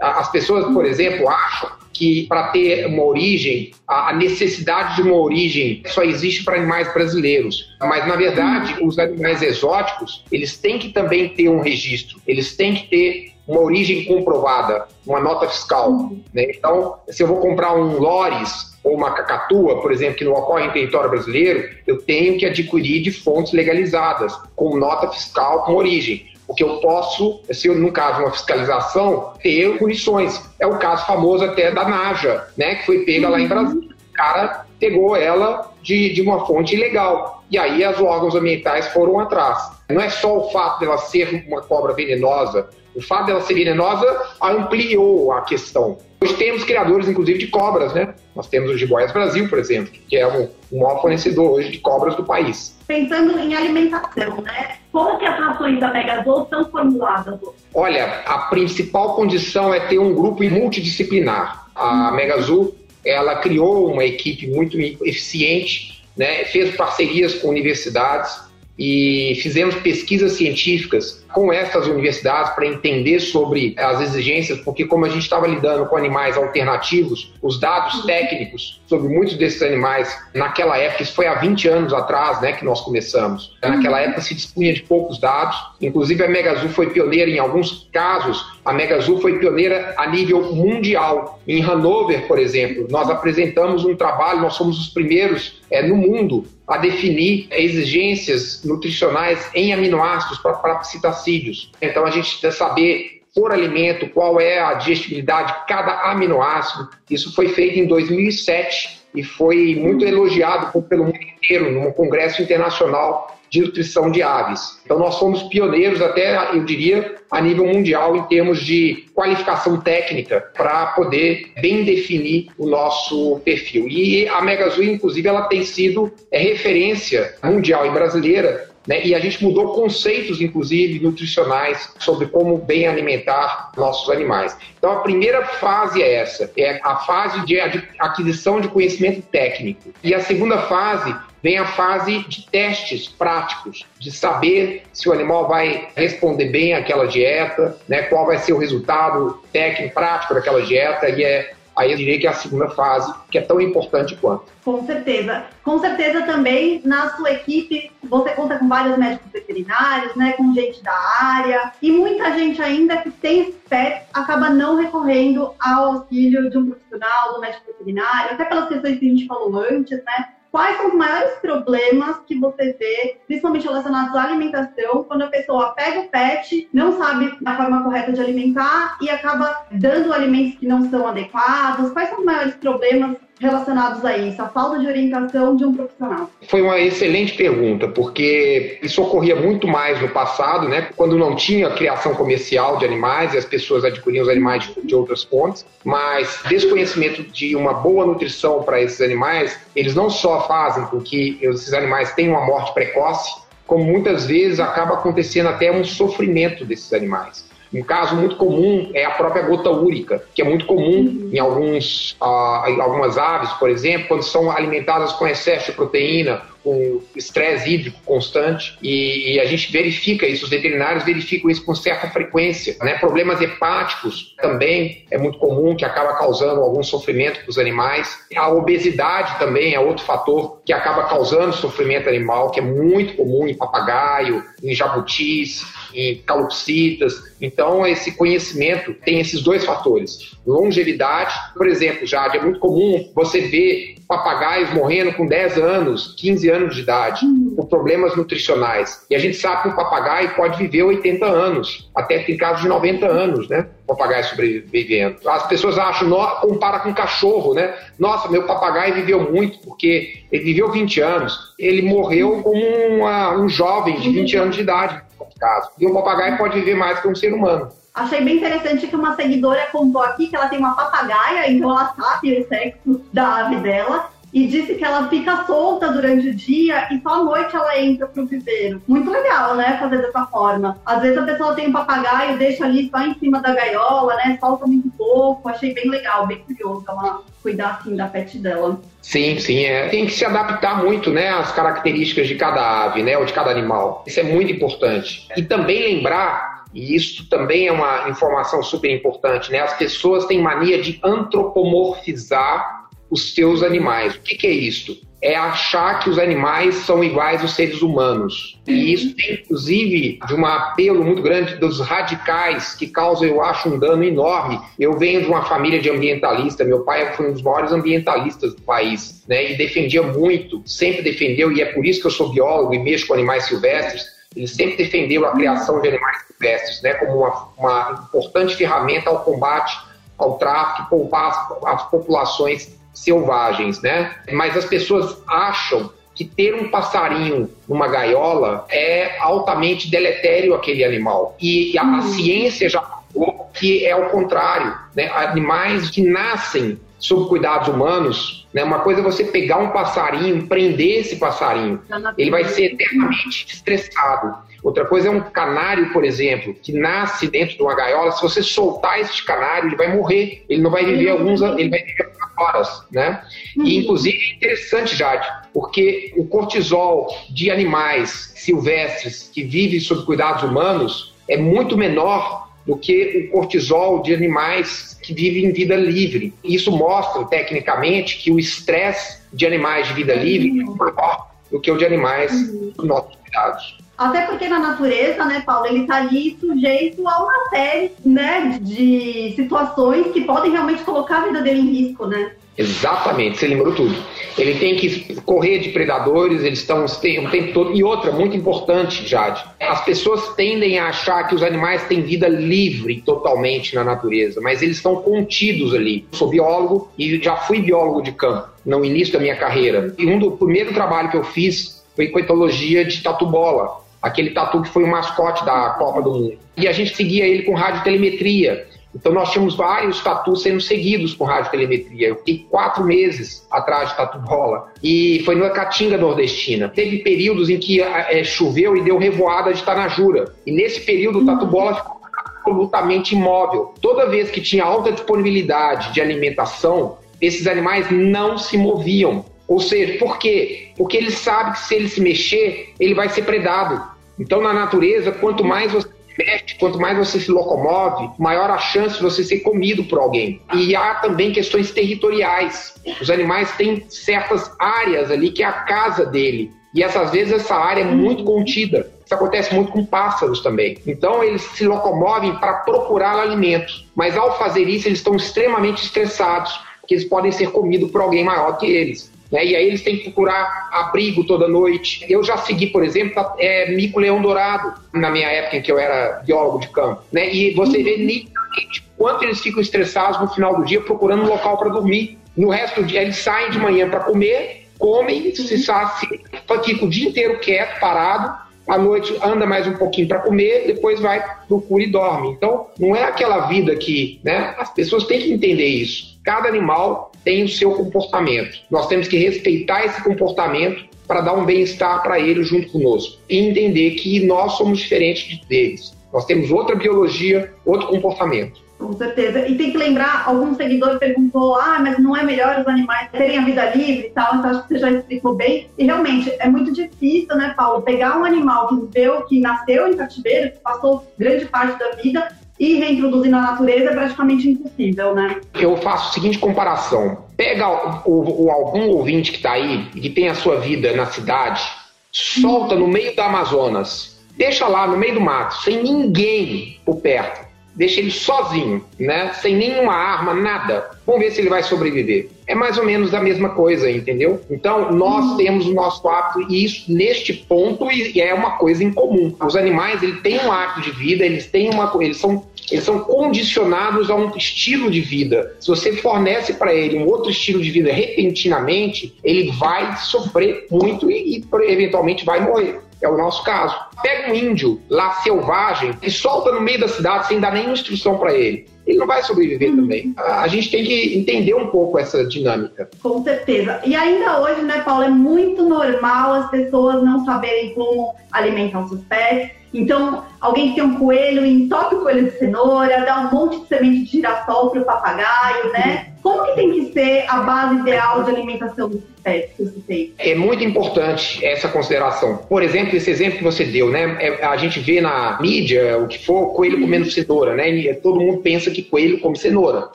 as 0.00 0.30
pessoas, 0.30 0.72
por 0.72 0.84
exemplo, 0.84 1.28
acham 1.28 1.70
que 1.92 2.26
para 2.26 2.48
ter 2.48 2.86
uma 2.86 3.04
origem, 3.04 3.70
a 3.86 4.12
necessidade 4.12 4.96
de 4.96 5.02
uma 5.02 5.16
origem 5.16 5.82
só 5.86 6.02
existe 6.02 6.42
para 6.42 6.56
animais 6.56 6.92
brasileiros. 6.92 7.76
Mas, 7.80 8.06
na 8.08 8.16
verdade, 8.16 8.82
os 8.82 8.98
animais 8.98 9.42
exóticos, 9.42 10.24
eles 10.32 10.56
têm 10.56 10.78
que 10.78 10.88
também 10.88 11.28
ter 11.28 11.48
um 11.48 11.60
registro, 11.60 12.20
eles 12.26 12.56
têm 12.56 12.74
que 12.74 12.88
ter 12.88 13.32
uma 13.46 13.60
origem 13.60 14.04
comprovada, 14.04 14.86
uma 15.06 15.20
nota 15.20 15.48
fiscal. 15.48 16.12
Né? 16.32 16.46
Então, 16.50 16.96
se 17.08 17.22
eu 17.22 17.26
vou 17.26 17.38
comprar 17.38 17.74
um 17.74 17.98
Lores 17.98 18.72
ou 18.84 18.96
uma 18.96 19.12
cacatua, 19.12 19.80
por 19.80 19.92
exemplo, 19.92 20.16
que 20.16 20.24
não 20.24 20.32
ocorre 20.32 20.66
em 20.66 20.70
território 20.70 21.10
brasileiro, 21.10 21.68
eu 21.86 22.00
tenho 22.02 22.38
que 22.38 22.46
adquirir 22.46 23.02
de 23.02 23.10
fontes 23.10 23.52
legalizadas, 23.52 24.32
com 24.56 24.76
nota 24.76 25.08
fiscal 25.08 25.64
com 25.64 25.74
origem. 25.74 26.31
Porque 26.46 26.62
eu 26.62 26.78
posso, 26.78 27.40
se 27.50 27.68
eu, 27.68 27.74
no 27.74 27.92
caso 27.92 28.20
uma 28.20 28.30
fiscalização, 28.30 29.32
ter 29.42 29.78
punições. 29.78 30.40
É 30.58 30.66
o 30.66 30.78
caso 30.78 31.06
famoso 31.06 31.44
até 31.44 31.70
da 31.70 31.88
Naja, 31.88 32.46
né, 32.56 32.76
que 32.76 32.86
foi 32.86 33.04
pega 33.04 33.26
uhum. 33.26 33.32
lá 33.32 33.38
em 33.40 33.42
uhum. 33.42 33.48
Brasília. 33.48 33.88
O 33.88 34.12
cara 34.12 34.66
pegou 34.82 35.14
ela 35.14 35.70
de, 35.80 36.12
de 36.12 36.20
uma 36.20 36.44
fonte 36.44 36.74
ilegal. 36.74 37.44
E 37.48 37.56
aí 37.56 37.86
os 37.86 38.00
órgãos 38.00 38.34
ambientais 38.34 38.88
foram 38.88 39.20
atrás. 39.20 39.70
Não 39.88 40.02
é 40.02 40.10
só 40.10 40.38
o 40.38 40.50
fato 40.50 40.80
dela 40.80 40.98
ser 40.98 41.44
uma 41.46 41.62
cobra 41.62 41.92
venenosa, 41.92 42.68
o 42.92 43.00
fato 43.00 43.26
dela 43.26 43.40
ser 43.42 43.54
venenosa 43.54 44.04
ampliou 44.42 45.30
a 45.30 45.42
questão. 45.42 45.98
Hoje 46.20 46.34
temos 46.34 46.64
criadores, 46.64 47.08
inclusive, 47.08 47.38
de 47.38 47.46
cobras, 47.46 47.92
né? 47.94 48.14
Nós 48.34 48.48
temos 48.48 48.70
o 48.70 48.76
Jiboias 48.76 49.12
Brasil, 49.12 49.48
por 49.48 49.58
exemplo, 49.58 49.92
que 50.08 50.16
é 50.16 50.26
o, 50.26 50.50
o 50.70 50.80
maior 50.80 51.00
fornecedor 51.00 51.52
hoje 51.52 51.70
de 51.70 51.78
cobras 51.78 52.16
do 52.16 52.24
país. 52.24 52.76
Pensando 52.86 53.38
em 53.38 53.54
alimentação, 53.54 54.40
né? 54.42 54.76
Como 54.90 55.18
que 55.18 55.24
as 55.24 55.38
rações 55.38 55.80
da 55.80 55.92
Megazoo 55.92 56.46
são 56.48 56.64
formuladas? 56.70 57.40
Olha, 57.74 58.22
a 58.26 58.38
principal 58.50 59.14
condição 59.14 59.72
é 59.72 59.80
ter 59.80 59.98
um 59.98 60.14
grupo 60.14 60.42
multidisciplinar. 60.44 61.66
A. 61.74 62.12
Megazoo, 62.12 62.74
ela 63.04 63.36
criou 63.36 63.90
uma 63.92 64.04
equipe 64.04 64.46
muito 64.46 64.80
eficiente, 64.80 66.02
né? 66.16 66.44
fez 66.44 66.74
parcerias 66.76 67.34
com 67.34 67.48
universidades 67.48 68.51
e 68.84 69.36
fizemos 69.36 69.76
pesquisas 69.76 70.32
científicas 70.32 71.24
com 71.32 71.52
essas 71.52 71.86
universidades 71.86 72.52
para 72.52 72.66
entender 72.66 73.20
sobre 73.20 73.76
as 73.78 74.00
exigências, 74.00 74.58
porque 74.58 74.84
como 74.84 75.06
a 75.06 75.08
gente 75.08 75.22
estava 75.22 75.46
lidando 75.46 75.86
com 75.86 75.96
animais 75.96 76.36
alternativos, 76.36 77.32
os 77.40 77.60
dados 77.60 78.04
técnicos 78.04 78.82
sobre 78.88 79.08
muitos 79.08 79.36
desses 79.36 79.62
animais, 79.62 80.12
naquela 80.34 80.76
época, 80.76 81.04
isso 81.04 81.14
foi 81.14 81.28
há 81.28 81.36
20 81.36 81.68
anos 81.68 81.94
atrás, 81.94 82.40
né, 82.40 82.54
que 82.54 82.64
nós 82.64 82.80
começamos. 82.80 83.56
Naquela 83.62 84.00
época 84.00 84.20
se 84.20 84.34
dispunha 84.34 84.74
de 84.74 84.82
poucos 84.82 85.20
dados, 85.20 85.56
inclusive 85.80 86.24
a 86.24 86.28
Megazoo 86.28 86.68
foi 86.68 86.90
pioneira 86.90 87.30
em 87.30 87.38
alguns 87.38 87.88
casos, 87.92 88.44
a 88.64 88.72
Megazoo 88.72 89.20
foi 89.20 89.38
pioneira 89.38 89.94
a 89.96 90.10
nível 90.10 90.52
mundial. 90.52 91.40
Em 91.46 91.62
Hanover, 91.62 92.26
por 92.26 92.38
exemplo, 92.38 92.88
nós 92.90 93.08
apresentamos 93.08 93.84
um 93.84 93.94
trabalho, 93.94 94.40
nós 94.40 94.54
somos 94.54 94.78
os 94.78 94.88
primeiros 94.88 95.62
é, 95.70 95.86
no 95.86 95.96
mundo 95.96 96.44
a 96.72 96.78
definir 96.78 97.48
exigências 97.50 98.64
nutricionais 98.64 99.50
em 99.54 99.72
aminoácidos 99.72 100.38
para 100.38 100.54
parasitacídeos. 100.54 101.70
Então 101.80 102.04
a 102.06 102.10
gente 102.10 102.30
precisa 102.30 102.52
saber 102.52 103.22
por 103.34 103.50
alimento, 103.50 104.08
qual 104.10 104.40
é 104.40 104.60
a 104.60 104.74
digestibilidade 104.74 105.52
de 105.52 105.66
cada 105.66 106.10
aminoácido. 106.10 106.88
Isso 107.08 107.34
foi 107.34 107.48
feito 107.48 107.78
em 107.78 107.86
2007 107.86 109.02
e 109.14 109.22
foi 109.22 109.74
muito 109.74 110.04
elogiado 110.04 110.82
pelo 110.82 111.04
mundo 111.04 111.16
inteiro, 111.16 111.72
num 111.72 111.92
congresso 111.92 112.42
internacional 112.42 113.38
de 113.52 113.60
nutrição 113.60 114.10
de 114.10 114.22
aves. 114.22 114.80
Então, 114.82 114.98
nós 114.98 115.18
fomos 115.18 115.42
pioneiros, 115.42 116.00
até 116.00 116.56
eu 116.56 116.64
diria, 116.64 117.16
a 117.30 117.38
nível 117.38 117.66
mundial, 117.66 118.16
em 118.16 118.22
termos 118.22 118.64
de 118.64 119.04
qualificação 119.14 119.78
técnica, 119.78 120.40
para 120.56 120.86
poder 120.86 121.52
bem 121.60 121.84
definir 121.84 122.48
o 122.56 122.66
nosso 122.66 123.40
perfil. 123.44 123.86
E 123.90 124.26
a 124.26 124.40
Megazoo, 124.40 124.82
inclusive, 124.82 125.28
ela 125.28 125.42
tem 125.42 125.62
sido 125.64 126.10
é, 126.30 126.38
referência 126.38 127.34
mundial 127.44 127.84
e 127.84 127.90
brasileira 127.90 128.72
né? 128.84 129.04
E 129.04 129.14
a 129.14 129.20
gente 129.20 129.44
mudou 129.44 129.74
conceitos, 129.74 130.40
inclusive, 130.40 130.98
nutricionais 130.98 131.92
sobre 132.00 132.26
como 132.26 132.58
bem 132.58 132.88
alimentar 132.88 133.70
nossos 133.76 134.10
animais. 134.10 134.56
Então, 134.76 134.90
a 134.90 135.00
primeira 135.00 135.44
fase 135.44 136.02
é 136.02 136.14
essa, 136.14 136.50
é 136.56 136.80
a 136.82 136.96
fase 136.96 137.46
de 137.46 137.60
aquisição 137.60 138.60
de 138.60 138.66
conhecimento 138.66 139.22
técnico. 139.22 139.92
E 140.02 140.12
a 140.12 140.18
segunda 140.18 140.58
fase 140.62 141.14
vem 141.42 141.58
a 141.58 141.66
fase 141.66 142.20
de 142.28 142.46
testes 142.46 143.08
práticos, 143.08 143.84
de 143.98 144.10
saber 144.10 144.84
se 144.92 145.08
o 145.08 145.12
animal 145.12 145.48
vai 145.48 145.88
responder 145.96 146.50
bem 146.50 146.74
àquela 146.74 147.06
dieta, 147.06 147.76
né? 147.88 148.02
qual 148.02 148.26
vai 148.26 148.38
ser 148.38 148.52
o 148.52 148.58
resultado 148.58 149.42
técnico, 149.52 149.94
prático 149.94 150.34
daquela 150.34 150.62
dieta, 150.62 151.08
e 151.08 151.24
é 151.24 151.54
Aí 151.74 151.90
eu 151.90 151.96
diria 151.96 152.18
que 152.20 152.26
é 152.26 152.30
a 152.30 152.34
segunda 152.34 152.68
fase, 152.68 153.12
que 153.30 153.38
é 153.38 153.40
tão 153.40 153.60
importante 153.60 154.14
quanto. 154.16 154.44
Com 154.62 154.84
certeza. 154.84 155.46
Com 155.64 155.78
certeza 155.78 156.22
também 156.22 156.82
na 156.84 157.16
sua 157.16 157.32
equipe 157.32 157.90
você 158.02 158.30
conta 158.30 158.58
com 158.58 158.68
vários 158.68 158.98
médicos 158.98 159.32
veterinários, 159.32 160.14
né, 160.14 160.32
com 160.32 160.52
gente 160.52 160.82
da 160.82 160.92
área, 160.92 161.72
e 161.80 161.90
muita 161.90 162.32
gente 162.32 162.60
ainda 162.60 162.98
que 162.98 163.10
tem 163.10 163.52
pets 163.70 164.06
acaba 164.12 164.50
não 164.50 164.76
recorrendo 164.76 165.54
ao 165.58 165.94
auxílio 165.94 166.50
de 166.50 166.58
um 166.58 166.66
profissional, 166.66 167.34
do 167.34 167.40
médico 167.40 167.66
veterinário, 167.66 168.32
até 168.32 168.44
pelas 168.44 168.68
questões 168.68 168.98
que 168.98 169.06
a 169.06 169.08
gente 169.08 169.26
falou 169.26 169.56
antes, 169.56 169.96
né? 170.04 170.28
Quais 170.52 170.76
são 170.76 170.88
os 170.88 170.94
maiores 170.94 171.32
problemas 171.40 172.18
que 172.26 172.38
você 172.38 172.74
vê, 172.74 173.18
principalmente 173.26 173.66
relacionados 173.66 174.14
à 174.14 174.24
alimentação, 174.24 175.02
quando 175.04 175.22
a 175.22 175.28
pessoa 175.28 175.72
pega 175.72 176.00
o 176.00 176.08
pet, 176.10 176.68
não 176.74 176.98
sabe 176.98 177.34
a 177.42 177.56
forma 177.56 177.82
correta 177.82 178.12
de 178.12 178.20
alimentar 178.20 178.98
e 179.00 179.08
acaba 179.08 179.66
dando 179.72 180.12
alimentos 180.12 180.58
que 180.58 180.68
não 180.68 180.90
são 180.90 181.08
adequados? 181.08 181.90
Quais 181.92 182.10
são 182.10 182.18
os 182.18 182.24
maiores 182.26 182.54
problemas 182.56 183.16
relacionados 183.40 184.04
a 184.04 184.16
isso, 184.16 184.40
a 184.40 184.48
falta 184.48 184.78
de 184.78 184.86
orientação 184.86 185.56
de 185.56 185.64
um 185.64 185.74
profissional? 185.74 186.30
Foi 186.48 186.62
uma 186.62 186.78
excelente 186.78 187.34
pergunta, 187.34 187.88
porque 187.88 188.78
isso 188.82 189.02
ocorria 189.02 189.34
muito 189.34 189.66
mais 189.66 190.00
no 190.00 190.08
passado, 190.08 190.68
né, 190.68 190.88
quando 190.96 191.18
não 191.18 191.34
tinha 191.34 191.70
criação 191.70 192.14
comercial 192.14 192.76
de 192.78 192.84
animais 192.84 193.34
e 193.34 193.38
as 193.38 193.44
pessoas 193.44 193.84
adquiriam 193.84 194.22
os 194.22 194.28
animais 194.28 194.70
de, 194.84 194.94
outras 194.94 195.24
fontes, 195.24 195.66
mas 195.84 196.40
desconhecimento 196.48 197.22
de 197.22 197.56
uma 197.56 197.72
boa 197.74 198.06
nutrição 198.06 198.62
para 198.62 198.80
esses 198.80 199.00
animais, 199.00 199.58
eles 199.74 199.94
não 199.94 200.08
só 200.08 200.46
fazem 200.46 200.84
com 200.86 201.00
que 201.00 201.38
esses 201.42 201.72
animais 201.72 202.12
tenham 202.12 202.34
uma 202.34 202.46
morte 202.46 202.72
precoce, 202.72 203.42
como 203.66 203.84
muitas 203.84 204.26
vezes 204.26 204.60
acaba 204.60 204.94
acontecendo 204.94 205.48
até 205.48 205.72
um 205.72 205.84
sofrimento 205.84 206.64
desses 206.64 206.92
animais. 206.92 207.51
Um 207.72 207.82
caso 207.82 208.14
muito 208.14 208.36
comum 208.36 208.90
é 208.92 209.04
a 209.04 209.12
própria 209.12 209.42
gota 209.42 209.70
úrica, 209.70 210.22
que 210.34 210.42
é 210.42 210.44
muito 210.44 210.66
comum 210.66 210.98
uhum. 210.98 211.30
em, 211.32 211.38
alguns, 211.38 212.16
em 212.20 212.80
algumas 212.80 213.16
aves, 213.16 213.50
por 213.54 213.70
exemplo, 213.70 214.08
quando 214.08 214.22
são 214.22 214.50
alimentadas 214.50 215.12
com 215.12 215.26
excesso 215.26 215.70
de 215.70 215.76
proteína 215.76 216.42
com 216.62 217.00
estresse 217.16 217.72
hídrico 217.72 217.98
constante 218.04 218.78
e, 218.82 219.34
e, 219.34 219.40
a 219.40 219.44
gente 219.44 219.72
verifica 219.72 220.26
isso, 220.26 220.44
os 220.44 220.50
veterinários 220.50 221.04
verificam 221.04 221.50
isso 221.50 221.64
com 221.64 221.74
certa 221.74 222.08
frequência. 222.10 222.76
Né? 222.80 222.98
Problemas 222.98 223.40
hepáticos 223.40 224.34
também 224.40 225.04
é 225.10 225.18
muito 225.18 225.38
comum, 225.38 225.74
que 225.74 225.84
acaba 225.84 226.16
causando 226.16 226.60
algum 226.60 226.82
sofrimento 226.82 227.40
para 227.40 227.50
os 227.50 227.58
animais. 227.58 228.16
A 228.36 228.50
obesidade 228.50 229.38
também 229.38 229.74
é 229.74 229.80
outro 229.80 230.04
fator 230.04 230.60
que 230.64 230.72
acaba 230.72 231.04
causando 231.04 231.52
sofrimento 231.52 232.08
animal, 232.08 232.50
que 232.50 232.60
é 232.60 232.62
muito 232.62 233.14
comum 233.14 233.46
em 233.46 233.54
papagaio, 233.54 234.44
em 234.62 234.74
jabutis, 234.74 235.64
em 235.94 236.16
calopsitas. 236.18 237.32
Então, 237.40 237.86
esse 237.86 238.12
conhecimento 238.12 238.94
tem 238.94 239.20
esses 239.20 239.42
dois 239.42 239.64
fatores. 239.64 240.32
Longevidade, 240.46 241.34
por 241.54 241.66
exemplo, 241.66 242.06
já 242.06 242.26
é 242.26 242.40
muito 242.40 242.60
comum 242.60 243.10
você 243.14 243.40
ver 243.40 243.96
papagaios 244.06 244.72
morrendo 244.74 245.12
com 245.14 245.26
10 245.26 245.58
anos, 245.58 246.14
15 246.18 246.50
anos 246.52 246.76
de 246.76 246.82
idade, 246.82 247.26
por 247.56 247.66
problemas 247.66 248.16
nutricionais. 248.16 249.04
E 249.10 249.14
a 249.14 249.18
gente 249.18 249.36
sabe 249.36 249.62
que 249.62 249.68
um 249.68 249.76
papagaio 249.76 250.34
pode 250.34 250.58
viver 250.58 250.82
80 250.82 251.26
anos, 251.26 251.90
até 251.94 252.18
tem 252.20 252.36
casos 252.36 252.62
de 252.62 252.68
90 252.68 253.06
anos, 253.06 253.48
né? 253.48 253.66
O 253.84 253.94
papagaio 253.94 254.24
sobrevivendo. 254.24 255.28
As 255.28 255.46
pessoas 255.46 255.78
acham, 255.78 256.10
compara 256.40 256.80
com 256.80 256.94
cachorro, 256.94 257.54
né? 257.54 257.74
Nossa, 257.98 258.28
meu 258.28 258.44
papagaio 258.44 258.94
viveu 258.94 259.30
muito, 259.30 259.58
porque 259.60 260.24
ele 260.30 260.44
viveu 260.44 260.70
20 260.70 261.00
anos. 261.00 261.54
Ele 261.58 261.82
morreu 261.82 262.42
como 262.42 262.64
uma, 262.96 263.36
um 263.36 263.48
jovem 263.48 263.98
de 263.98 264.10
20 264.10 264.36
anos 264.36 264.56
de 264.56 264.62
idade, 264.62 265.00
no 265.18 265.26
caso. 265.38 265.70
E 265.78 265.86
um 265.86 265.94
papagaio 265.94 266.38
pode 266.38 266.58
viver 266.58 266.74
mais 266.74 267.00
que 267.00 267.08
um 267.08 267.14
ser 267.14 267.32
humano. 267.32 267.70
Achei 267.94 268.22
bem 268.22 268.38
interessante 268.38 268.86
que 268.86 268.96
uma 268.96 269.14
seguidora 269.14 269.68
contou 269.70 270.02
aqui 270.02 270.28
que 270.28 270.34
ela 270.34 270.48
tem 270.48 270.58
uma 270.58 270.74
papagaia, 270.74 271.50
então 271.50 271.70
ela 271.70 271.94
sabe 271.94 272.40
o 272.40 272.48
sexo 272.48 273.02
da 273.12 273.46
ave 273.46 273.56
dela. 273.56 274.10
E 274.32 274.46
disse 274.46 274.74
que 274.74 274.84
ela 274.84 275.08
fica 275.08 275.44
solta 275.44 275.92
durante 275.92 276.28
o 276.28 276.34
dia 276.34 276.88
e 276.90 277.00
só 277.02 277.20
à 277.20 277.24
noite 277.24 277.54
ela 277.54 277.78
entra 277.78 278.06
pro 278.06 278.24
viveiro. 278.24 278.82
Muito 278.88 279.10
legal, 279.10 279.54
né? 279.54 279.76
Fazer 279.78 279.98
dessa 279.98 280.24
forma. 280.26 280.78
Às 280.86 281.02
vezes 281.02 281.18
a 281.18 281.22
pessoa 281.22 281.54
tem 281.54 281.68
um 281.68 281.72
papagaio, 281.72 282.38
deixa 282.38 282.64
ali 282.64 282.88
só 282.88 283.00
em 283.00 283.14
cima 283.18 283.40
da 283.40 283.54
gaiola, 283.54 284.16
né? 284.16 284.38
Solta 284.40 284.66
muito 284.66 284.90
pouco. 284.96 285.48
Achei 285.48 285.74
bem 285.74 285.88
legal, 285.90 286.26
bem 286.26 286.38
curioso 286.38 286.84
ela 286.88 287.20
cuidar 287.42 287.78
assim 287.80 287.94
da 287.94 288.06
pet 288.06 288.38
dela. 288.38 288.80
Sim, 289.02 289.38
sim, 289.38 289.64
é. 289.64 289.88
Tem 289.88 290.06
que 290.06 290.12
se 290.12 290.24
adaptar 290.24 290.82
muito, 290.82 291.10
né, 291.10 291.28
às 291.28 291.50
características 291.52 292.28
de 292.28 292.36
cada 292.36 292.84
ave, 292.84 293.02
né, 293.02 293.18
ou 293.18 293.24
de 293.24 293.32
cada 293.32 293.50
animal. 293.50 294.04
Isso 294.06 294.20
é 294.20 294.22
muito 294.22 294.52
importante. 294.52 295.28
E 295.36 295.42
também 295.42 295.82
lembrar 295.82 296.62
e 296.74 296.94
isso 296.96 297.28
também 297.28 297.66
é 297.66 297.72
uma 297.72 298.08
informação 298.08 298.62
super 298.62 298.90
importante, 298.90 299.52
né? 299.52 299.60
As 299.60 299.74
pessoas 299.74 300.24
têm 300.24 300.40
mania 300.40 300.80
de 300.80 300.98
antropomorfizar 301.02 302.81
os 303.12 303.34
seus 303.34 303.62
animais. 303.62 304.14
O 304.14 304.20
que, 304.20 304.34
que 304.36 304.46
é 304.46 304.50
isso? 304.50 304.98
É 305.20 305.36
achar 305.36 306.00
que 306.00 306.08
os 306.08 306.18
animais 306.18 306.74
são 306.76 307.04
iguais 307.04 307.42
aos 307.42 307.54
seres 307.54 307.82
humanos. 307.82 308.58
E 308.66 308.92
isso 308.92 309.14
tem, 309.14 309.34
inclusive, 309.34 310.18
de 310.26 310.34
um 310.34 310.46
apelo 310.46 311.04
muito 311.04 311.20
grande 311.20 311.56
dos 311.56 311.78
radicais, 311.78 312.74
que 312.74 312.86
causam, 312.86 313.28
eu 313.28 313.42
acho, 313.42 313.68
um 313.68 313.78
dano 313.78 314.02
enorme. 314.02 314.58
Eu 314.80 314.98
venho 314.98 315.20
de 315.20 315.28
uma 315.28 315.44
família 315.44 315.78
de 315.78 315.90
ambientalista, 315.90 316.64
meu 316.64 316.80
pai 316.80 317.12
foi 317.14 317.28
um 317.28 317.32
dos 317.34 317.42
maiores 317.42 317.70
ambientalistas 317.70 318.54
do 318.54 318.62
país, 318.62 319.22
né? 319.28 319.52
E 319.52 319.56
defendia 319.56 320.02
muito, 320.02 320.62
sempre 320.64 321.02
defendeu, 321.02 321.52
e 321.52 321.60
é 321.60 321.66
por 321.66 321.84
isso 321.84 322.00
que 322.00 322.06
eu 322.06 322.10
sou 322.10 322.32
biólogo 322.32 322.72
e 322.74 322.78
mexo 322.78 323.06
com 323.06 323.14
animais 323.14 323.44
silvestres 323.44 324.22
ele 324.34 324.48
sempre 324.48 324.76
defendeu 324.78 325.26
a 325.26 325.32
criação 325.32 325.78
de 325.82 325.88
animais 325.88 326.24
silvestres 326.26 326.80
né, 326.80 326.94
como 326.94 327.18
uma, 327.18 327.48
uma 327.58 328.08
importante 328.08 328.56
ferramenta 328.56 329.10
ao 329.10 329.22
combate 329.22 329.78
ao 330.16 330.38
tráfico 330.38 330.88
poupar 330.88 331.28
as, 331.28 331.66
as 331.66 331.90
populações 331.90 332.80
selvagens. 332.92 333.80
Né? 333.80 334.14
Mas 334.32 334.56
as 334.56 334.64
pessoas 334.64 335.16
acham 335.26 335.90
que 336.14 336.24
ter 336.24 336.54
um 336.54 336.68
passarinho 336.68 337.50
numa 337.68 337.88
gaiola 337.88 338.66
é 338.68 339.18
altamente 339.18 339.90
deletério 339.90 340.54
aquele 340.54 340.84
animal. 340.84 341.36
E 341.40 341.76
a, 341.78 341.84
uhum. 341.84 342.02
ciência 342.02 342.68
já 342.68 342.82
falou 342.82 343.50
que 343.54 343.84
é 343.86 343.96
o 343.96 344.10
contrário. 344.10 344.76
Né? 344.94 345.08
Animais 345.08 345.90
que 345.90 346.02
nascem 346.02 346.78
sob 347.02 347.28
cuidados 347.28 347.68
humanos, 347.68 348.46
né? 348.54 348.62
Uma 348.62 348.78
coisa 348.78 349.00
é 349.00 349.04
você 349.04 349.24
pegar 349.24 349.58
um 349.58 349.70
passarinho, 349.70 350.46
prender 350.46 351.00
esse 351.00 351.16
passarinho, 351.16 351.82
ele 352.16 352.30
vai 352.30 352.44
ser 352.44 352.72
eternamente 352.72 353.46
estressado. 353.52 354.34
Outra 354.62 354.84
coisa 354.84 355.08
é 355.08 355.10
um 355.10 355.20
canário, 355.20 355.92
por 355.92 356.04
exemplo, 356.04 356.54
que 356.54 356.72
nasce 356.72 357.26
dentro 357.26 357.56
de 357.56 357.62
uma 357.62 357.74
gaiola. 357.74 358.12
Se 358.12 358.22
você 358.22 358.40
soltar 358.40 359.00
esse 359.00 359.24
canário, 359.24 359.68
ele 359.68 359.76
vai 359.76 359.92
morrer. 359.92 360.44
Ele 360.48 360.62
não 360.62 360.70
vai 360.70 360.84
viver 360.84 361.10
alguns, 361.10 361.42
ele 361.42 361.68
vai 361.68 361.82
viver 361.82 362.04
algumas 362.04 362.38
horas, 362.38 362.86
né? 362.92 363.24
E 363.56 363.60
uhum. 363.60 363.66
inclusive 363.66 364.16
é 364.16 364.36
interessante, 364.36 364.94
Jade, 364.94 365.26
porque 365.52 366.14
o 366.16 366.24
cortisol 366.28 367.08
de 367.28 367.50
animais 367.50 368.32
silvestres 368.36 369.28
que 369.34 369.42
vivem 369.42 369.80
sob 369.80 370.04
cuidados 370.04 370.44
humanos 370.44 371.12
é 371.28 371.36
muito 371.36 371.76
menor 371.76 372.51
do 372.66 372.76
que 372.76 373.28
o 373.28 373.32
cortisol 373.32 374.02
de 374.02 374.14
animais 374.14 374.98
que 375.02 375.12
vivem 375.12 375.52
vida 375.52 375.74
livre. 375.74 376.32
Isso 376.44 376.70
mostra, 376.70 377.24
tecnicamente, 377.24 378.18
que 378.18 378.30
o 378.30 378.38
estresse 378.38 379.20
de 379.32 379.46
animais 379.46 379.88
de 379.88 379.94
vida 379.94 380.14
livre 380.14 380.60
é 380.60 380.64
maior 380.64 381.30
do 381.50 381.60
que 381.60 381.70
o 381.70 381.76
de 381.76 381.84
animais 381.84 382.32
uhum. 382.32 382.72
nossos 382.84 383.16
cuidados. 383.16 383.78
Até 383.98 384.22
porque 384.22 384.48
na 384.48 384.58
natureza, 384.58 385.24
né, 385.24 385.42
Paulo, 385.44 385.66
ele 385.66 385.82
está 385.82 385.96
ali 385.96 386.36
sujeito 386.40 387.06
a 387.06 387.22
uma 387.22 387.50
série 387.50 387.92
né, 388.04 388.58
de 388.60 389.32
situações 389.36 390.12
que 390.12 390.22
podem 390.22 390.50
realmente 390.50 390.82
colocar 390.82 391.18
a 391.18 391.26
vida 391.26 391.42
dele 391.42 391.60
em 391.60 391.70
risco, 391.70 392.06
né? 392.06 392.32
Exatamente, 392.56 393.38
você 393.38 393.46
lembrou 393.46 393.74
tudo. 393.74 393.94
Ele 394.36 394.54
tem 394.58 394.76
que 394.76 395.14
correr 395.22 395.58
de 395.58 395.70
predadores, 395.70 396.42
eles 396.42 396.58
estão 396.58 396.84
o 396.84 397.30
tempo 397.30 397.52
todo. 397.52 397.74
E 397.74 397.82
outra, 397.82 398.12
muito 398.12 398.36
importante, 398.36 399.06
Jade, 399.06 399.42
as 399.60 399.84
pessoas 399.84 400.34
tendem 400.34 400.78
a 400.78 400.88
achar 400.88 401.26
que 401.28 401.34
os 401.34 401.42
animais 401.42 401.84
têm 401.84 402.02
vida 402.02 402.28
livre 402.28 403.02
totalmente 403.04 403.74
na 403.74 403.84
natureza, 403.84 404.40
mas 404.40 404.62
eles 404.62 404.76
estão 404.76 404.96
contidos 404.96 405.74
ali. 405.74 406.06
Eu 406.12 406.18
sou 406.18 406.28
biólogo 406.28 406.90
e 406.98 407.18
já 407.22 407.36
fui 407.36 407.60
biólogo 407.60 408.02
de 408.02 408.12
campo 408.12 408.48
no 408.64 408.84
início 408.84 409.14
da 409.14 409.20
minha 409.20 409.36
carreira. 409.36 409.94
E 409.98 410.06
um 410.06 410.18
do 410.18 410.32
primeiro 410.32 410.72
trabalho 410.72 411.10
que 411.10 411.16
eu 411.16 411.24
fiz 411.24 411.82
foi 411.96 412.08
com 412.08 412.18
etologia 412.18 412.84
de 412.84 413.02
tatu-bola, 413.02 413.80
aquele 414.00 414.30
tatu 414.30 414.62
que 414.62 414.68
foi 414.68 414.84
o 414.84 414.88
mascote 414.88 415.44
da 415.44 415.70
Copa 415.70 416.02
do 416.02 416.12
Mundo. 416.12 416.38
E 416.56 416.68
a 416.68 416.72
gente 416.72 416.94
seguia 416.94 417.26
ele 417.26 417.42
com 417.44 417.54
radiotelemetria. 417.54 418.66
Então 418.94 419.12
nós 419.12 419.30
tínhamos 419.30 419.54
vários 419.54 420.02
tatus 420.02 420.42
sendo 420.42 420.60
seguidos 420.60 421.14
com 421.14 421.24
radiotelemetria. 421.24 422.08
Eu 422.08 422.16
fiquei 422.16 422.46
quatro 422.50 422.84
meses 422.84 423.46
atrás 423.50 423.90
de 423.90 423.96
tatu 423.96 424.18
bola 424.18 424.70
e 424.82 425.22
foi 425.24 425.34
na 425.34 425.50
Caatinga 425.50 425.96
nordestina. 425.96 426.68
Teve 426.68 426.98
períodos 426.98 427.48
em 427.48 427.58
que 427.58 427.80
é, 427.80 428.22
choveu 428.22 428.76
e 428.76 428.82
deu 428.82 428.98
revoada 428.98 429.52
de 429.52 429.62
Tanajura. 429.62 430.34
E 430.46 430.52
nesse 430.52 430.80
período 430.80 431.20
o 431.20 431.26
tatu 431.26 431.46
bola 431.46 431.74
ficou 431.74 432.00
absolutamente 432.36 433.14
imóvel. 433.14 433.74
Toda 433.80 434.08
vez 434.08 434.30
que 434.30 434.40
tinha 434.40 434.64
alta 434.64 434.92
disponibilidade 434.92 435.92
de 435.92 436.00
alimentação, 436.00 436.98
esses 437.20 437.46
animais 437.46 437.90
não 437.90 438.36
se 438.36 438.58
moviam. 438.58 439.24
Ou 439.48 439.60
seja, 439.60 439.98
por 439.98 440.18
quê? 440.18 440.70
Porque 440.76 440.96
ele 440.96 441.10
sabe 441.10 441.52
que 441.52 441.60
se 441.60 441.74
ele 441.74 441.88
se 441.88 442.00
mexer, 442.00 442.72
ele 442.78 442.94
vai 442.94 443.08
ser 443.08 443.22
predado. 443.22 443.82
Então, 444.18 444.40
na 444.40 444.52
natureza, 444.52 445.10
quanto 445.12 445.44
mais 445.44 445.72
você 445.72 445.88
mexe, 446.18 446.56
quanto 446.58 446.78
mais 446.78 446.96
você 446.96 447.20
se 447.20 447.30
locomove, 447.30 448.10
maior 448.18 448.50
a 448.50 448.58
chance 448.58 448.96
de 448.96 449.02
você 449.02 449.22
ser 449.24 449.40
comido 449.40 449.84
por 449.84 449.98
alguém. 449.98 450.40
E 450.54 450.74
há 450.74 450.96
também 450.96 451.32
questões 451.32 451.70
territoriais. 451.70 452.74
Os 453.00 453.10
animais 453.10 453.52
têm 453.56 453.84
certas 453.88 454.50
áreas 454.58 455.10
ali 455.10 455.30
que 455.30 455.42
é 455.42 455.46
a 455.46 455.52
casa 455.52 456.06
dele. 456.06 456.52
E 456.74 456.82
essas 456.82 457.10
vezes 457.10 457.34
essa 457.34 457.54
área 457.54 457.82
é 457.82 457.84
muito 457.84 458.24
contida. 458.24 458.90
Isso 459.04 459.14
acontece 459.14 459.54
muito 459.54 459.72
com 459.72 459.84
pássaros 459.84 460.40
também. 460.40 460.78
Então 460.86 461.22
eles 461.22 461.42
se 461.42 461.66
locomovem 461.66 462.34
para 462.36 462.54
procurar 462.60 463.18
alimento. 463.18 463.72
Mas 463.94 464.16
ao 464.16 464.38
fazer 464.38 464.66
isso, 464.66 464.88
eles 464.88 465.00
estão 465.00 465.14
extremamente 465.14 465.84
estressados, 465.84 466.58
porque 466.80 466.94
eles 466.94 467.04
podem 467.04 467.30
ser 467.30 467.50
comidos 467.50 467.90
por 467.90 468.00
alguém 468.00 468.24
maior 468.24 468.56
que 468.56 468.66
eles. 468.66 469.11
Né? 469.32 469.46
E 469.46 469.56
aí 469.56 469.66
eles 469.66 469.82
têm 469.82 469.96
que 469.96 470.04
procurar 470.04 470.68
abrigo 470.70 471.24
toda 471.24 471.48
noite. 471.48 472.04
Eu 472.08 472.22
já 472.22 472.36
segui, 472.36 472.66
por 472.66 472.84
exemplo, 472.84 473.24
é, 473.38 473.70
mico-leão 473.70 474.20
dourado, 474.20 474.74
na 474.92 475.10
minha 475.10 475.28
época 475.28 475.56
em 475.56 475.62
que 475.62 475.72
eu 475.72 475.78
era 475.78 476.22
biólogo 476.24 476.60
de 476.60 476.68
campo. 476.68 477.02
Né? 477.10 477.32
E 477.34 477.54
você 477.54 477.82
vê 477.82 477.96
nitidamente 477.96 478.84
quanto 478.98 479.24
eles 479.24 479.40
ficam 479.40 479.62
estressados 479.62 480.20
no 480.20 480.28
final 480.28 480.56
do 480.56 480.64
dia 480.64 480.82
procurando 480.82 481.22
um 481.22 481.28
local 481.28 481.56
para 481.56 481.70
dormir. 481.70 482.18
No 482.36 482.50
resto 482.50 482.82
do 482.82 482.86
dia, 482.86 483.02
eles 483.02 483.16
saem 483.16 483.50
de 483.50 483.58
manhã 483.58 483.88
para 483.88 484.00
comer, 484.00 484.68
comem, 484.78 485.34
se 485.34 485.58
saciam, 485.58 486.18
ficam 486.64 486.86
o 486.86 486.90
dia 486.90 487.08
inteiro 487.08 487.38
quieto, 487.40 487.78
parado, 487.78 488.34
à 488.66 488.78
noite 488.78 489.14
anda 489.22 489.46
mais 489.46 489.66
um 489.66 489.74
pouquinho 489.74 490.08
para 490.08 490.20
comer, 490.20 490.66
depois 490.66 491.00
vai, 491.00 491.22
procura 491.46 491.82
e 491.82 491.90
dorme. 491.90 492.30
Então, 492.30 492.68
não 492.78 492.96
é 492.96 493.04
aquela 493.04 493.46
vida 493.48 493.76
que, 493.76 494.20
né? 494.24 494.54
As 494.58 494.72
pessoas 494.72 495.04
têm 495.04 495.20
que 495.20 495.32
entender 495.32 495.66
isso. 495.66 496.18
Cada 496.24 496.48
animal 496.48 497.11
tem 497.24 497.44
o 497.44 497.48
seu 497.48 497.72
comportamento. 497.72 498.58
Nós 498.70 498.86
temos 498.86 499.08
que 499.08 499.16
respeitar 499.16 499.84
esse 499.84 500.02
comportamento 500.02 500.84
para 501.06 501.20
dar 501.20 501.34
um 501.34 501.44
bem-estar 501.44 502.02
para 502.02 502.18
ele 502.18 502.42
junto 502.42 502.70
conosco 502.70 503.18
e 503.28 503.38
entender 503.38 503.92
que 503.92 504.24
nós 504.24 504.52
somos 504.52 504.78
diferentes 504.78 505.38
deles. 505.46 505.92
Nós 506.12 506.24
temos 506.24 506.50
outra 506.50 506.76
biologia, 506.76 507.52
outro 507.64 507.88
comportamento. 507.88 508.60
Com 508.82 508.92
certeza. 508.94 509.46
E 509.46 509.56
tem 509.56 509.70
que 509.70 509.78
lembrar, 509.78 510.24
algum 510.26 510.54
seguidor 510.56 510.98
perguntou, 510.98 511.54
ah, 511.54 511.78
mas 511.80 511.98
não 511.98 512.16
é 512.16 512.24
melhor 512.24 512.60
os 512.60 512.66
animais 512.66 513.08
terem 513.12 513.38
a 513.38 513.44
vida 513.44 513.70
livre 513.74 514.08
e 514.08 514.10
tal, 514.10 514.36
então 514.36 514.50
acho 514.50 514.62
que 514.62 514.68
você 514.74 514.78
já 514.78 514.90
explicou 514.90 515.34
bem. 515.34 515.68
E 515.78 515.84
realmente, 515.84 516.32
é 516.40 516.48
muito 516.48 516.72
difícil, 516.72 517.36
né, 517.36 517.54
Paulo, 517.56 517.82
pegar 517.82 518.18
um 518.18 518.24
animal 518.24 518.68
que 518.68 518.74
viveu, 518.86 519.22
que 519.26 519.40
nasceu 519.40 519.86
em 519.86 519.96
cativeiro, 519.96 520.50
que 520.50 520.58
passou 520.58 521.06
grande 521.16 521.44
parte 521.46 521.78
da 521.78 521.90
vida, 521.92 522.28
e 522.58 522.74
reintroduzir 522.74 523.30
na 523.30 523.40
natureza 523.40 523.90
é 523.90 523.94
praticamente 523.94 524.48
impossível, 524.48 525.14
né? 525.14 525.40
Eu 525.54 525.76
faço 525.76 526.10
a 526.10 526.12
seguinte 526.12 526.38
comparação. 526.38 527.24
Pega 527.36 527.68
o, 528.04 528.44
o 528.44 528.50
algum 528.50 528.88
ouvinte 528.90 529.30
que 529.30 529.38
está 529.38 529.52
aí 529.52 529.86
que 529.90 530.10
tem 530.10 530.28
a 530.28 530.34
sua 530.34 530.60
vida 530.60 530.92
na 530.92 531.06
cidade, 531.06 531.62
solta 532.10 532.74
no 532.74 532.86
meio 532.86 533.14
do 533.14 533.22
Amazonas, 533.22 534.22
deixa 534.36 534.66
lá 534.68 534.86
no 534.86 534.96
meio 534.96 535.14
do 535.14 535.20
mato, 535.20 535.62
sem 535.62 535.82
ninguém 535.82 536.80
por 536.84 536.96
perto 536.96 537.51
deixa 537.74 538.00
ele 538.00 538.10
sozinho, 538.10 538.84
né? 538.98 539.32
Sem 539.34 539.56
nenhuma 539.56 539.94
arma, 539.94 540.34
nada. 540.34 540.90
Vamos 541.06 541.22
ver 541.22 541.30
se 541.30 541.40
ele 541.40 541.48
vai 541.48 541.62
sobreviver. 541.62 542.28
É 542.46 542.54
mais 542.54 542.76
ou 542.76 542.84
menos 542.84 543.14
a 543.14 543.20
mesma 543.20 543.50
coisa, 543.50 543.90
entendeu? 543.90 544.40
Então, 544.50 544.92
nós 544.92 545.24
uhum. 545.24 545.36
temos 545.36 545.66
o 545.66 545.74
nosso 545.74 546.06
hábito 546.08 546.52
e 546.52 546.64
isso 546.64 546.92
neste 546.92 547.32
ponto 547.32 547.86
é 547.90 548.34
uma 548.34 548.52
coisa 548.58 548.82
em 548.84 548.92
comum. 548.92 549.34
Os 549.40 549.56
animais, 549.56 550.02
eles 550.02 550.20
têm 550.20 550.38
um 550.40 550.52
hábito 550.52 550.82
de 550.82 550.90
vida, 550.98 551.24
eles 551.24 551.46
têm 551.46 551.70
uma 551.70 551.92
eles 552.00 552.16
são 552.16 552.44
eles 552.70 552.84
são 552.84 553.00
condicionados 553.00 554.08
a 554.08 554.14
um 554.14 554.34
estilo 554.36 554.90
de 554.90 555.00
vida. 555.00 555.56
Se 555.60 555.68
você 555.68 555.92
fornece 555.94 556.54
para 556.54 556.72
ele 556.72 556.98
um 556.98 557.06
outro 557.06 557.30
estilo 557.30 557.60
de 557.60 557.70
vida 557.70 557.92
repentinamente, 557.92 559.14
ele 559.22 559.50
vai 559.52 559.96
sofrer 559.96 560.66
muito 560.70 561.10
e, 561.10 561.38
e 561.38 561.44
eventualmente 561.70 562.24
vai 562.24 562.40
morrer. 562.40 562.80
É 563.02 563.08
o 563.08 563.16
nosso 563.16 563.42
caso. 563.42 563.74
Pega 564.00 564.30
um 564.30 564.34
índio 564.34 564.80
lá 564.88 565.14
selvagem 565.14 565.92
e 566.00 566.10
solta 566.10 566.52
no 566.52 566.60
meio 566.60 566.80
da 566.80 566.88
cidade 566.88 567.26
sem 567.26 567.40
dar 567.40 567.52
nenhuma 567.52 567.72
instrução 567.72 568.16
para 568.16 568.32
ele. 568.32 568.66
Ele 568.86 568.98
não 568.98 569.06
vai 569.06 569.22
sobreviver 569.22 569.70
uhum. 569.70 569.76
também. 569.76 570.14
A 570.16 570.46
gente 570.48 570.70
tem 570.70 570.84
que 570.84 571.18
entender 571.18 571.54
um 571.54 571.68
pouco 571.68 571.98
essa 571.98 572.24
dinâmica. 572.24 572.88
Com 573.02 573.22
certeza. 573.22 573.80
E 573.84 573.94
ainda 573.94 574.40
hoje, 574.40 574.62
né, 574.62 574.82
Paulo, 574.84 575.02
é 575.04 575.08
muito 575.08 575.68
normal 575.68 576.34
as 576.34 576.50
pessoas 576.50 577.02
não 577.02 577.24
saberem 577.24 577.74
como 577.74 578.14
alimentar 578.30 578.80
os 578.80 578.90
seus 578.90 579.02
pets. 579.04 579.50
Então, 579.74 580.24
alguém 580.40 580.70
que 580.70 580.74
tem 580.76 580.84
um 580.84 580.98
coelho, 580.98 581.46
entope 581.46 581.94
o 581.94 582.02
coelho 582.02 582.30
de 582.30 582.38
cenoura, 582.38 583.04
dá 583.06 583.20
um 583.20 583.34
monte 583.34 583.60
de 583.60 583.68
semente 583.68 584.04
de 584.04 584.10
girassol 584.10 584.70
para 584.70 584.82
o 584.82 584.84
papagaio, 584.84 585.72
né? 585.72 586.11
Como 586.22 586.44
que 586.46 586.54
tem 586.54 586.70
que 586.70 586.92
ser 586.92 587.24
a 587.28 587.38
base 587.38 587.80
ideal 587.80 588.22
de 588.22 588.30
alimentação 588.30 588.88
desses 588.88 589.04
pets 589.22 589.50
que 589.56 589.64
você 589.64 589.80
tem? 589.86 590.14
É 590.18 590.34
muito 590.36 590.62
importante 590.62 591.44
essa 591.44 591.68
consideração. 591.68 592.36
Por 592.48 592.62
exemplo, 592.62 592.96
esse 592.96 593.10
exemplo 593.10 593.38
que 593.38 593.44
você 593.44 593.64
deu, 593.64 593.90
né? 593.90 594.16
É, 594.20 594.44
a 594.44 594.56
gente 594.56 594.78
vê 594.78 595.00
na 595.00 595.38
mídia, 595.40 595.98
o 595.98 596.06
que 596.06 596.24
for, 596.24 596.54
coelho 596.54 596.80
comendo 596.80 597.10
cenoura, 597.10 597.54
né? 597.54 597.70
E 597.70 597.94
todo 597.94 598.20
mundo 598.20 598.38
pensa 598.38 598.70
que 598.70 598.82
coelho 598.82 599.18
come 599.20 599.36
cenoura. 599.36 599.88